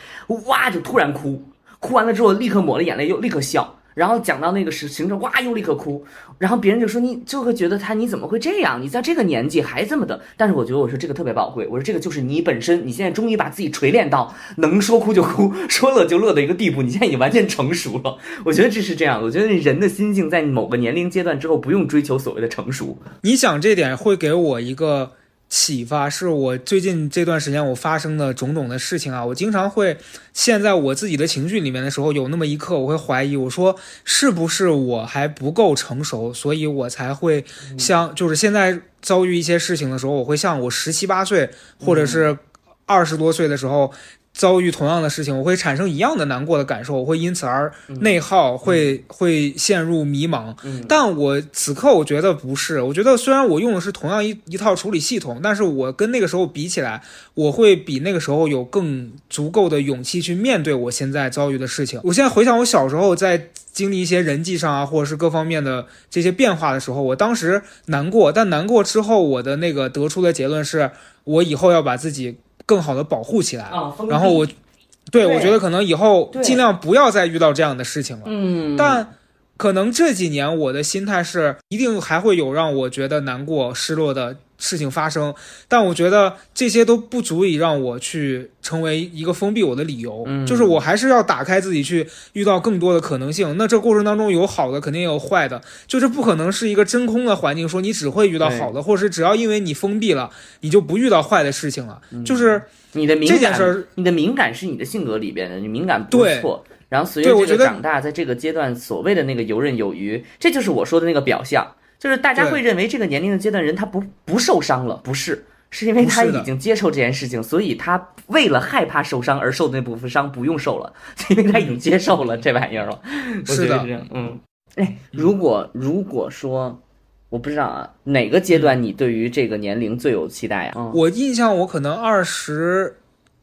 [0.48, 1.44] 哇就突然哭。
[1.88, 3.76] 哭完了之后，立刻抹了眼泪，又立刻笑。
[3.94, 6.06] 然后讲到那个事情中，哇，又立刻哭，
[6.38, 8.80] 然后别人就说你就会觉得他你怎么会这样？
[8.80, 10.22] 你在这个年纪还这么的。
[10.38, 18.20] 但是我觉得我说这个特别宝贵，我说这个就是你本身，你现在终于把自己锤炼到能说哭就哭， 说乐就乐的一个地步，你现在已经完全成熟了。
[18.46, 23.00] 我觉得这是这样，我觉得人的心境在某个年龄阶段之后，不用追求所谓的成熟。
[23.24, 25.14] 你想这点会给我一个
[25.50, 29.98] 启发，是我最近这段时间我发生的种种的事情啊，我经常会
[30.34, 37.46] 陷在我自己的情绪里面的时候，有那么一刻我会怀疑，我说是不是我还不够成熟，所以我才会
[37.78, 42.38] 像就是现在遭遇一些事情的时候，我会像我十七八岁或者是
[42.86, 43.94] 二十多岁的时候。
[44.38, 50.56] 遭遇同样的事情，我会产生一样的难过的感受，我会因此而内耗，会会陷入迷茫。
[50.64, 57.02] 嗯但我此刻我觉得不是，我觉得虽然我用的是同样一一套处理系统，但是我跟那个时候比起来，
[57.34, 62.00] 我会比那个时候有更足够的勇气去面对我现在遭遇的事情。
[62.04, 70.92] 我现在回想我小时候在经历一些人际上啊，或者是各方面的这些变化的时候，我当时难过，但难过之后，我的那个得出的结论是
[71.24, 73.64] 我以后要把自己更好的保护起来。
[73.64, 78.24] 啊，然后我，对对我觉得可能以后尽量不要再遇到这样的事情了。
[78.28, 79.16] 嗯，但
[79.58, 85.34] 可能这几年我的心态是，一定还会有让我觉得难过、失落的事情发生，
[85.68, 90.24] 但我觉得这些都不足以让我去成为一个封闭我的理由。
[90.28, 93.56] 嗯就是我还是要打开自己，去遇到更多的可能性。
[93.58, 100.30] 那这过程当中有好的，肯定也有坏的，就是不可能是一个真空的环境，说你只会遇到好的，或者是只要因为你封闭了，
[100.62, 102.02] 你就不遇到坏的事情了。
[102.26, 102.62] 就是
[102.94, 106.66] 你的敏感这件事儿，你的敏感是你的性格里边的，你敏感不错。
[106.90, 120.94] 然后随着长大，在这个阶段，所谓的那个游刃有余，这就是我说的那个表象，就是大家会认为这个年龄的阶段人他不不受伤了，不是，是因为他已经接受这件事情，所以他为了害怕受伤而受的那部分伤不用受了，
[121.30, 123.02] 因为他已经接受了这玩意儿了。
[123.46, 123.86] 是的。
[124.12, 124.40] 嗯，
[124.76, 126.82] 哎，如果如果说。
[127.30, 130.74] 我不知道啊，哪个阶段你对于这个年龄最有期待啊？
[130.78, 130.92] 嗯。
[130.96, 132.96] 我印象，我可能二十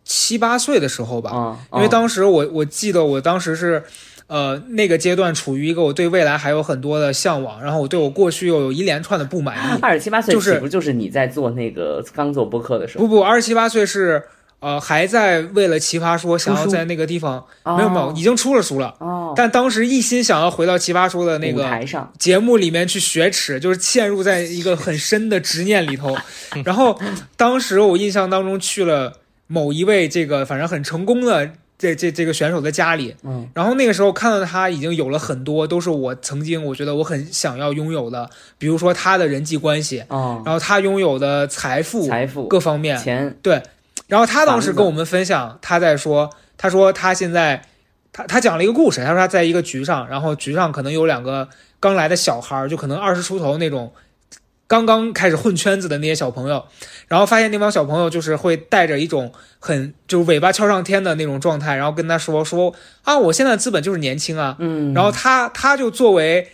[0.05, 3.85] 七八岁的时候吧，啊，因为当时我我记得我当时是，
[4.27, 9.79] 呃，那个阶段处于一个我对未来还有很多的向往，然后我对我过去又有一连串的不满意。
[9.83, 13.07] 二十七八岁就是不就是你在做那个刚做播客的时候？
[13.07, 14.23] 不不，二十七八岁是
[14.61, 26.17] 呃还在为了奇葩说想要在那个地方哦没有没有已经出了书了，哦，但当时一心想要回到奇葩说的那舞个台上，节目里面去雪耻，就是陷入在一个很深的执念里头。
[26.65, 26.99] 然后
[27.37, 29.13] 当时我印象当中去了
[29.47, 43.61] 某一位这个反正很成功的这这这个选手的家里，嗯，然后那个时候看到他已经有了很多都是我曾经我觉得我很想要拥有的，比如说他的人际关系，哦，然后他拥有的财富财富、各方面，钱，对，
[44.07, 47.67] 然后他当时跟我们分享，他在说，他说他现在，
[48.13, 51.49] 他他讲了一个故事，他说他在一个局上，然后局上可能有两个
[51.81, 53.93] 刚来的小孩儿，就可能二十出头那种，
[54.75, 56.65] 刚刚开始混圈子的那些小朋友，
[57.07, 66.49] 然后发现那帮小朋友就是会带着一种很就是尾巴翘上天的那种状态，然后跟他说说啊，我现在的资本就是年轻啊，嗯，然后他他就作为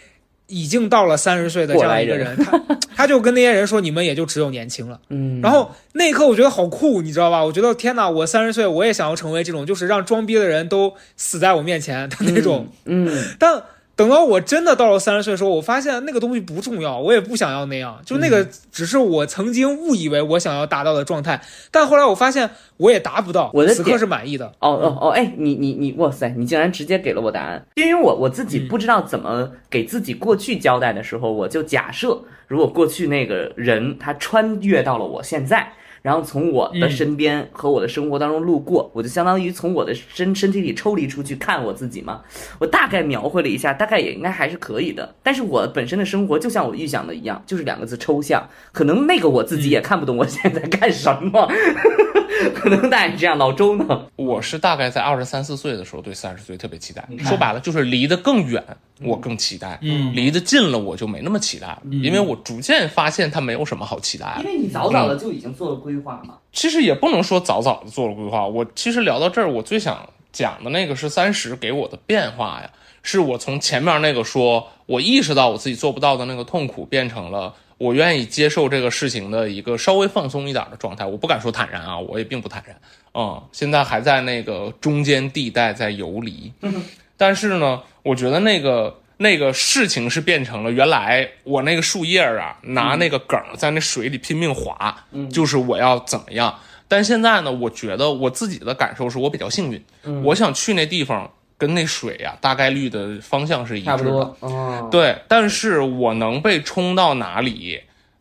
[0.48, 5.00] 已经到了三十岁的这样一个过人，他他就跟那些人说，你们也就只有年轻了。
[5.08, 7.42] 嗯，然后那一刻我觉得好酷，你知道吧？
[7.44, 12.68] 我觉得天哪，我三十岁我也想要成为这种，就是让装逼的人都死在我面前的那种。
[12.84, 13.62] 嗯，嗯，但
[14.01, 21.38] 等到我真的到了三十岁的时候，我发现那个东西不重要，我也不想要那样，就那嗯个只是我曾经误以为我想要达到的状态，
[21.70, 22.48] 但后来我发现
[22.78, 24.46] 我也达不到，此刻我的点是满意的。
[24.61, 35.74] 哦哦哦，哎，你你你，哇塞，你竟然直接给了我答案，因为我我自己嗯不知道怎么给自己过去交代的时候，我就假设，如果过去那个人他穿越到了我现在。
[36.03, 42.22] 然后从我的身边和我的生活当中路过，我就相当于从我的身身体里抽离出去看我自己嘛。
[42.59, 45.14] 我大概描绘了一下，大概也应该还是可以的。
[45.22, 48.48] 但是我本身的生活就像我预想的一样，就是两个字抽象。
[48.72, 51.51] 可能那个我自己也看不懂我现在干什么，
[52.55, 53.36] 可能大概是这样。
[53.38, 54.07] 老周呢？
[54.16, 58.62] 我是大概在二十三四岁的时候对三十岁特别期待说白了就是离得更远，
[59.03, 64.36] 我更期待；嗯离得近了我就没那么期待了，因为我逐渐发现它没有什么好期待。
[64.41, 66.34] 因为你早早的就已经做了规划嘛。
[66.53, 68.47] 其实也不能说早早的做了规划。
[68.47, 72.70] 我其实聊到这儿，我最想讲的那个是三十给我的变化呀，
[73.03, 81.03] 是我从前面那个说我意识到我自己做不到的那个痛苦，变成了我愿意接受这个事情的一个稍微放松一点的状态。
[81.03, 82.78] 我不敢说坦然啊，我也并不坦然，
[83.14, 86.53] 嗯，现在还在那个中间地带在游离。
[87.16, 96.55] 但是呢，我觉得那个那个事情是变成了原来我那个树叶儿啊，拿那个梗在那水里拼命划，就是我要怎么样。
[96.87, 99.83] 但现在呢，我觉得我自己的感受是我比较幸运，
[100.22, 104.34] 我想去那地方，跟那水呀、大概率的方向是一致的。
[104.90, 107.78] 对，但是我能被冲到哪里，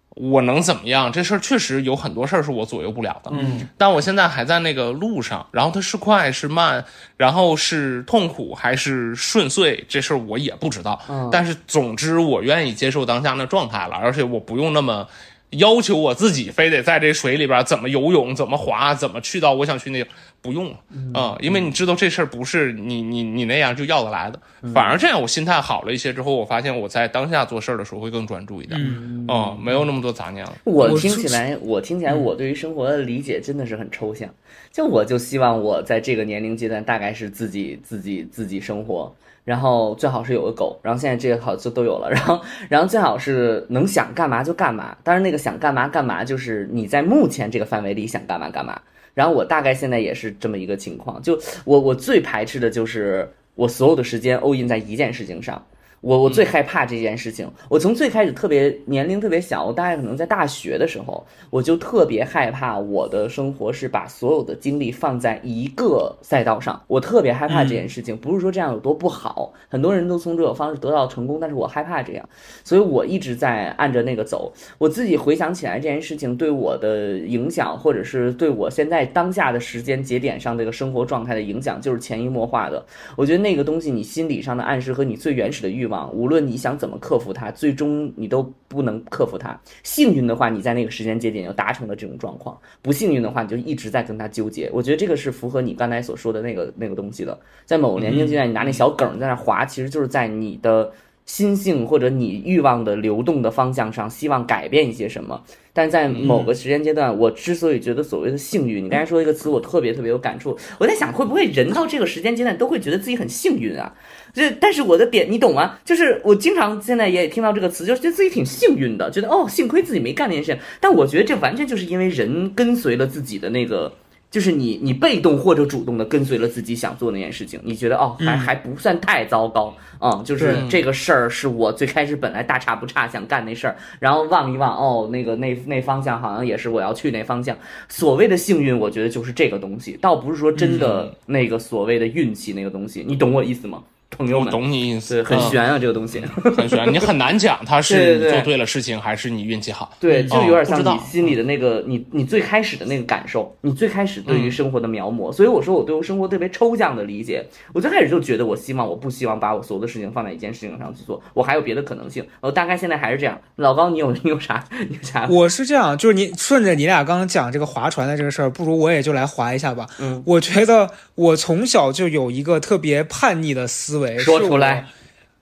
[0.09, 1.09] 我能怎么样？
[1.09, 3.31] 这事儿确实有很多事儿是我左右不了的。
[3.33, 6.83] 嗯，但我现在还在那个路上，然后它是快是慢，
[7.15, 11.01] 然后是痛苦还是顺遂，这事儿我也不知道。
[11.07, 15.07] 嗯但是总之，我愿意接受当下那状态了，而且我不用那么。
[15.51, 20.07] 要求我自己非得在这水里边怎么游泳、怎么滑、怎么去到我想去那个，
[20.41, 20.77] 不用了
[21.13, 24.39] 啊、因为你知道这事儿不是你你你那样就要得来的，
[24.73, 30.53] 反而这样我心态好了一些之后，我发现我在当下做事儿的时候会更专注一点，嗯嗯，没有那么多杂念了。
[30.65, 34.29] 我听起来，我听起来，我对于生活的理解真的是很抽象。
[34.71, 39.11] 就我就希望我在这个年龄阶段，大概是自己自己自己生活，
[39.43, 44.95] 然后最好是有个狗，然后现在这个好就都有了，然 后然后最好是能想干嘛就干嘛。
[45.03, 48.79] 当然那个想干嘛干嘛，就是你在目前这个范围里想干嘛干嘛。
[49.13, 55.61] 然后我大概现在也是这么一个情况，就我我最排斥的就是我所有的时间 all in 在一件事情上。
[56.01, 57.49] 我我最害怕这件事情。
[57.67, 66.81] 我从最开始特别年龄特别小，我大概可能在大学的时候，我就特别害怕我的生活是把所有的精力放在一个赛道上。
[66.87, 72.29] 我特别害怕这件事情，不是说这样有多不好，很多人都从这种方式得到成功，但是我害怕这样，
[72.63, 74.53] 所以我一直在按着那个走。
[74.77, 82.85] 我自己回想起来这件事情对我的影响，或者是对我现在当下的时间节点上这个生活状态的影响，就是潜移默化的。
[83.15, 89.59] 我觉得那个东西，你心理上的暗示和你最原始的欲望，无论你想怎么克服它，最终你都不能克服它。
[89.83, 94.69] 幸运的话，你在那个时间节点就达成了这种状况；不幸运的话，你就一直在跟它纠结。
[94.71, 97.37] 我觉得这个是符合你刚才所说的那个那个东西的。
[97.65, 100.89] 在某个年龄阶段，你拿那小梗在那划，其实就是在你的
[101.29, 105.39] 心性或者你欲望的流动的方向上，希望改变一些什么。
[105.71, 110.57] 但在某个时间阶段，我之所以觉得所谓的幸运，你刚才说一个词，我特别特别有感触。
[110.79, 113.93] 我在想，会不会人到这个时间阶段都会觉得自己很幸运啊？
[114.33, 115.77] 这，但是我的点你懂吗？
[115.85, 120.57] 就是我经常现在也听到这个词，就是觉得自己挺幸运的，觉得哦，幸亏自己没干那件事。
[120.79, 123.93] 但我觉得这完全就是因为人跟随了自己的那个。
[124.31, 137.57] 就是你，你被动或者主动的跟随了自己想做那件事情，你觉得哦，还还不算太糟糕，嗯，就是这个事儿是我最开始本来大差不差想干那事儿，然后望一望，哦，那个那那方向好像也是我要去那方向。
[137.87, 143.81] 所谓的幸运，我觉得就是这个东西，倒不是说真的那个所谓的运气那个东西，你懂我意思吗？
[144.09, 146.19] 朋友我们，懂你意思，很嗯悬啊，这个东西。
[146.57, 149.91] 很悬，你很难讲他是做对了事情，还是你运气好。
[149.99, 155.31] 对，就有点像你心里的那个，你你最开始的那个感受，你最开始对嗯于生活的描摹。
[155.31, 157.45] 所以我说我对我生活特别抽象的理解。
[157.73, 162.25] 我最开始就觉得，我希望我不希望把我所有的事情放在一件事情上去做，我还有别的可能性。
[162.41, 163.39] 我大概现在还是这样。
[163.55, 164.63] 老高，你有你有啥？
[164.89, 165.27] 你有啥？
[165.29, 169.87] 我是这样，就是你顺着你俩刚刚讲这个划船的这个事儿，不如我也就来划一下吧。
[169.99, 174.85] 嗯，我觉得我从小就有一个特别叛逆的思维，说出来。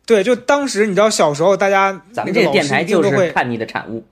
[0.05, 4.05] 对，就当时你知道，小时候大家咱们这个电台就是叛逆的产物。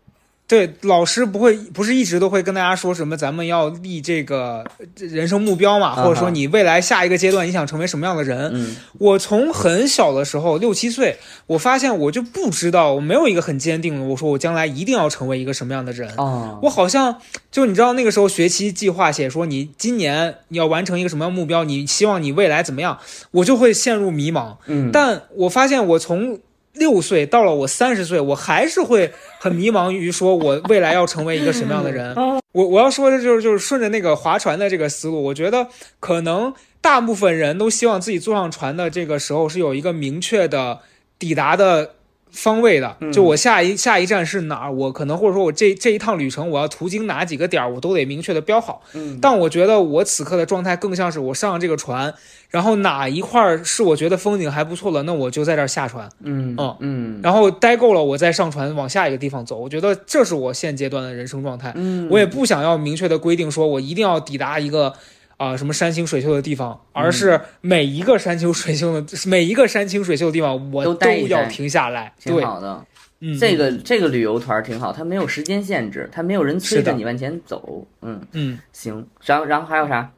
[0.47, 4.63] 对，老师不会不是一直都会跟大家说什么，咱们要立这个
[4.95, 8.51] 人生目标嘛，或者说你未来下一个阶段你想成为什么样的人？
[8.53, 11.17] 嗯我从很小的时候，六七岁，
[11.47, 16.13] 我发现我就不知道，我没有一个很坚定的，我说我将来一定要成为一个什么样的人。
[16.17, 17.19] 哦，我好像
[17.51, 22.99] 就你知道那个时候学期计划写说你今年你要完成一个什么样目标，你希望你未来怎么样，
[23.31, 24.57] 我就会陷入迷茫。
[24.67, 26.39] 嗯，但我发现我从
[26.75, 32.15] 六岁到了我三十岁，我还是会很迷茫于说我未来要成为一个什么样的人。
[32.53, 35.67] 我我要说的就是就是顺着那个划船的这个思路，我觉得
[35.99, 40.79] 可能大部分人都希望自己坐上船的这个时候是有一个明确的
[41.19, 41.95] 抵达的。
[42.35, 48.81] 方位的，就我下一下一站是哪儿，我可能或者说我这这一趟旅程我要途经哪几个点儿，我都得明确的标好。
[48.93, 52.13] 嗯但我觉得我此刻的状态更像是我上了这个船，
[52.49, 59.57] 然后哪一块儿是我觉得风景还不错了，那我就在这儿下船，嗯哦嗯然后待够了，我再上船往下一个地方走。
[59.57, 61.71] 我觉得这是我现阶段的人生状态。
[61.75, 64.93] 嗯，我也不想要明确的规定说我一定要抵达一个
[65.37, 72.13] 啊、什么山清水秀的地方，而是每一个山清水秀的每一个山清水秀的地方，我都都要停下来。
[72.19, 72.85] 挺对，好的。
[73.21, 77.87] 嗯，这个这个旅游团儿挺好，它没有时间限制，它没有人催着你往前走。
[78.01, 78.59] 嗯，嗯。
[78.73, 80.11] 行，然后然后还有啥？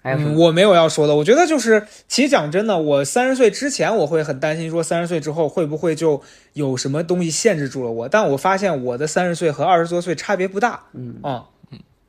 [0.00, 0.46] 还有什嗯，么？
[0.46, 1.16] 我没有要说的。
[1.16, 8.08] 我觉得就是，其实讲真的，我三十岁之前我会很担心，说三十岁之后会不会就有什么东西限制住了我。
[8.08, 10.84] 但我发现我的三十岁和二十多岁差别不大。
[10.94, 11.46] 嗯啊、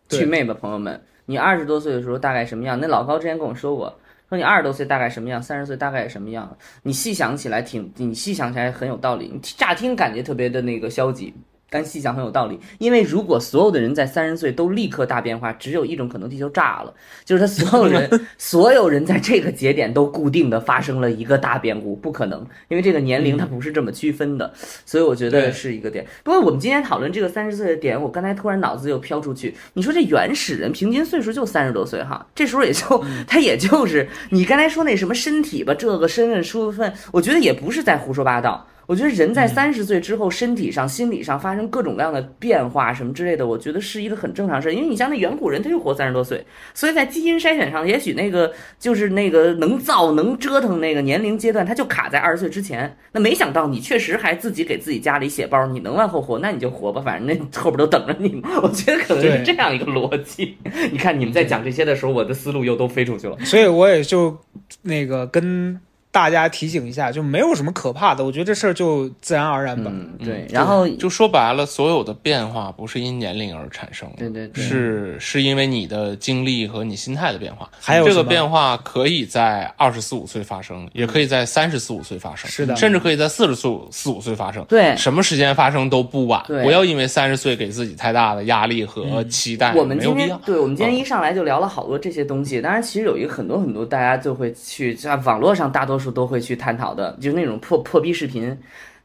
[0.08, 1.02] 对去妹吧，朋友们！
[1.30, 2.80] 你二十多岁的时候大概什么样？
[2.82, 3.96] 那老高之前跟我说过，
[4.30, 6.58] 说你二十多岁大概什么样，三十岁大概什么样。
[6.82, 9.30] 你细想起来挺，你细想起来很有道理。
[9.32, 11.32] 你乍听感觉特别的那个消极，
[11.70, 16.94] 但细想很有道理，因为如果所有的人在三十岁都立刻大变化，只有一种可能，地球炸了，
[17.24, 24.52] 就是他所有人 所有人在这个节点都固定的发生了一个大变故，不可能，因为这个年龄它不是这么区分的，
[24.86, 26.06] 所以我觉得是一个点。
[26.24, 38.66] 不过我们今天讨论这个三十岁的点，我刚才突然脑子又飘出去，你说这原始人平均岁数就三十多岁哈，这时候也就他也就是你刚才说那什么身体吧，这个身份身份，我觉得也不是在胡说八道。
[38.90, 44.74] 我觉得人在三十岁之后，身体上、心理上发生各种各样的变化，什么之类的，我觉得是一个很正常事。
[44.74, 52.98] 因为你像那远古人，他就活三十多岁，所以在基因筛选上，也许那个就是那个能造、能折腾那个年龄阶段，他就卡在二十岁之前。
[53.12, 58.42] 那没想到你确实还自己给自己家里写包，你能往后活，那你就活吧，反正那后边都等着你。
[58.64, 60.58] 我觉得可能是这样一个逻辑。
[60.92, 63.38] 你看你们在讲这些的时候，我的思路又都飞出去了。
[63.42, 64.36] 所以我也就
[64.82, 65.80] 那个跟
[66.12, 69.91] 大家提醒一下，就没有什么可怕的，我觉得这事儿就自然而然吧。
[69.93, 70.47] 嗯，对。
[70.49, 77.70] 然后就说白了，所有的变化不是因年龄而产生的，对对对是是因为你的经历和你心态的变化。
[77.80, 84.66] 还有这个变化可以在二十四五岁发生，也可以在三十四五岁发生，是的甚至可以在四十四四五岁发生。
[84.66, 86.43] 对什么时间发生都不晚。
[86.47, 90.36] 对不要因为三十岁给自己太大的压力和期待，我们今天。
[90.45, 98.57] 对我们今天嗯一上来就聊了好多这些东西，当然其实有一个很多很多大家就会去在网络上大多数都会去探讨的，就是那种破破逼视频。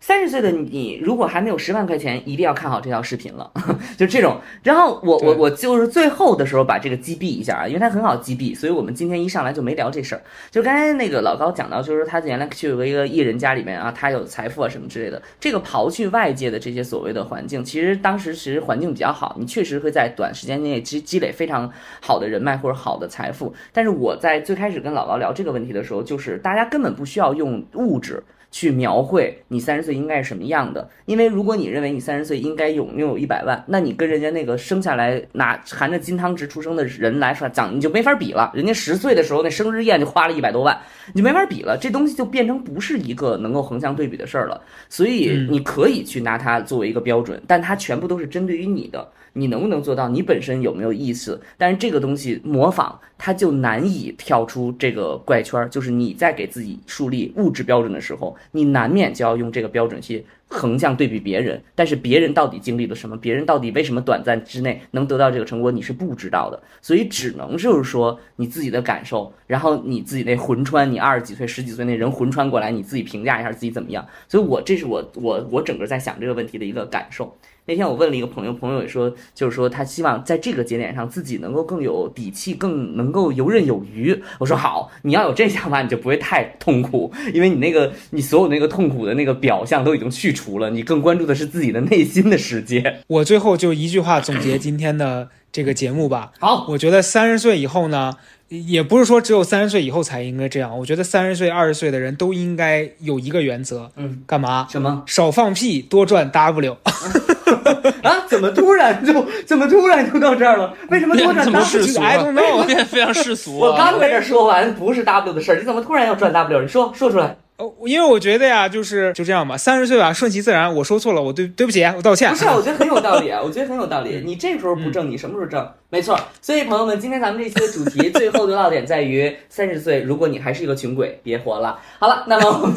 [0.06, 3.50] 三十岁的你，如果还没有十万块钱，一定要看好这条视频了，
[3.96, 4.38] 就这种。
[4.62, 10.20] 然后我我我就是最后的时候把这个击毙一下啊，因为它很好击毙，所以我们今天一上来就没聊这事儿。
[10.50, 15.22] 就刚才那个老高讲到，就是他原来去有一个艺人家里面啊，他有财富啊什么之类的。
[15.40, 23.54] 这个刨去外界的这些所谓的环境，其实当时其实环境比较好，你确实会在短时间内积积累非常好的人脉或者好的财富。
[23.72, 28.22] 但是我在最开始跟老高聊这个问题的时候，就是大家根本不需要用物质。
[28.54, 38.52] 去描绘你三十岁应该是什么样的，因为如果你认为你三十岁应该拥有一百万，那你跟人家那个生下来拿含着金汤匙出生的人来说讲，你就没法比了。
[38.54, 40.78] 人家十岁的时候那生日宴就花了一百多万，
[41.12, 41.76] 你就没法比了。
[41.76, 44.60] 这东西就变成不是一个能够横向对比的事儿了。
[44.88, 49.04] 所以你可以去拿它作为一个标准，但它全部都是针对于你的。
[49.36, 50.08] 你能不能做到？
[50.08, 51.40] 你本身有没有意思？
[51.58, 55.68] 但是这个东西模仿，它就难以跳出这个怪圈儿。
[55.68, 61.62] 就是你在给自己树立物质标准的时候，你难免就要用这个标准去横向对比别人。
[61.74, 63.16] 但是别人到底经历了什么？
[63.16, 65.70] 别人到底为什么短暂之内能得到这个成果？
[65.70, 66.62] 你是不知道的。
[66.80, 74.06] 所以只能就是说你自己的感受，然后你自己那魂穿，你二十几岁、十几岁那人魂穿过来，你自己评价一下自己怎么样。
[74.28, 77.36] 所以我这是我我我整个在想这个问题的一个感受。
[77.66, 84.22] 那天我问了一个朋友，朋友也说，就是说他希望在这个节点上自己能够更有底气，更能够游刃有余。
[84.38, 93.00] 我说好，你要有这想法，你就不会太痛苦，因为你那个你所有那个痛苦的那个表象都已经去除了，你更关注的是自己的内心的世界。
[93.06, 96.32] 我最后就一句话总结今天的这个节目吧。
[96.40, 98.12] 好，我觉得三十岁以后呢，
[98.48, 100.78] 也不是说只有三十岁以后才应该这样。
[100.78, 104.66] 我觉得三十岁、二十岁的人都应该有一个原则，嗯，干嘛？
[104.70, 106.76] 什么少放屁，多赚 W。
[108.02, 108.24] 啊？
[108.28, 110.72] 怎么突然就怎么突然就到这儿了？
[110.90, 111.64] 为什么多 赚这么 W？
[111.64, 113.70] 世俗 I don't know 变 非常世俗啊！
[113.70, 116.60] 我刚在这说完不是 W 的事儿，你怎么突然要转 W？
[116.62, 117.36] 你说说出来。
[117.56, 120.74] 哦，因为我觉得呀，就是就这样吧，三十岁吧，顺其自然。
[120.74, 122.30] 我说错了，我对对不起，我道歉。
[122.30, 124.20] 不是，我觉得很有道理啊， 我觉得很有道理。
[124.24, 125.72] 你这时候不挣，你什么时候挣？
[125.88, 126.18] 没错。
[126.42, 131.78] 所以朋友们，今天咱们这期的主题最后的落点在于三十岁，如果你还是一个穷鬼，别活了。
[132.00, 132.74] 好了，那么我们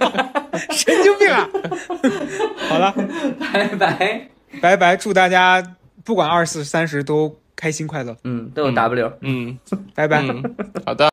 [0.72, 1.46] 神经病啊！
[2.70, 2.94] 好了，
[3.52, 4.28] 拜拜。
[4.62, 5.62] 拜拜，祝大家
[6.02, 9.12] 不管二十四、三十都开心快乐，嗯，都有 W。
[9.20, 9.58] 嗯
[9.94, 10.22] 拜拜。
[10.22, 10.42] 嗯，
[10.86, 11.10] 好的。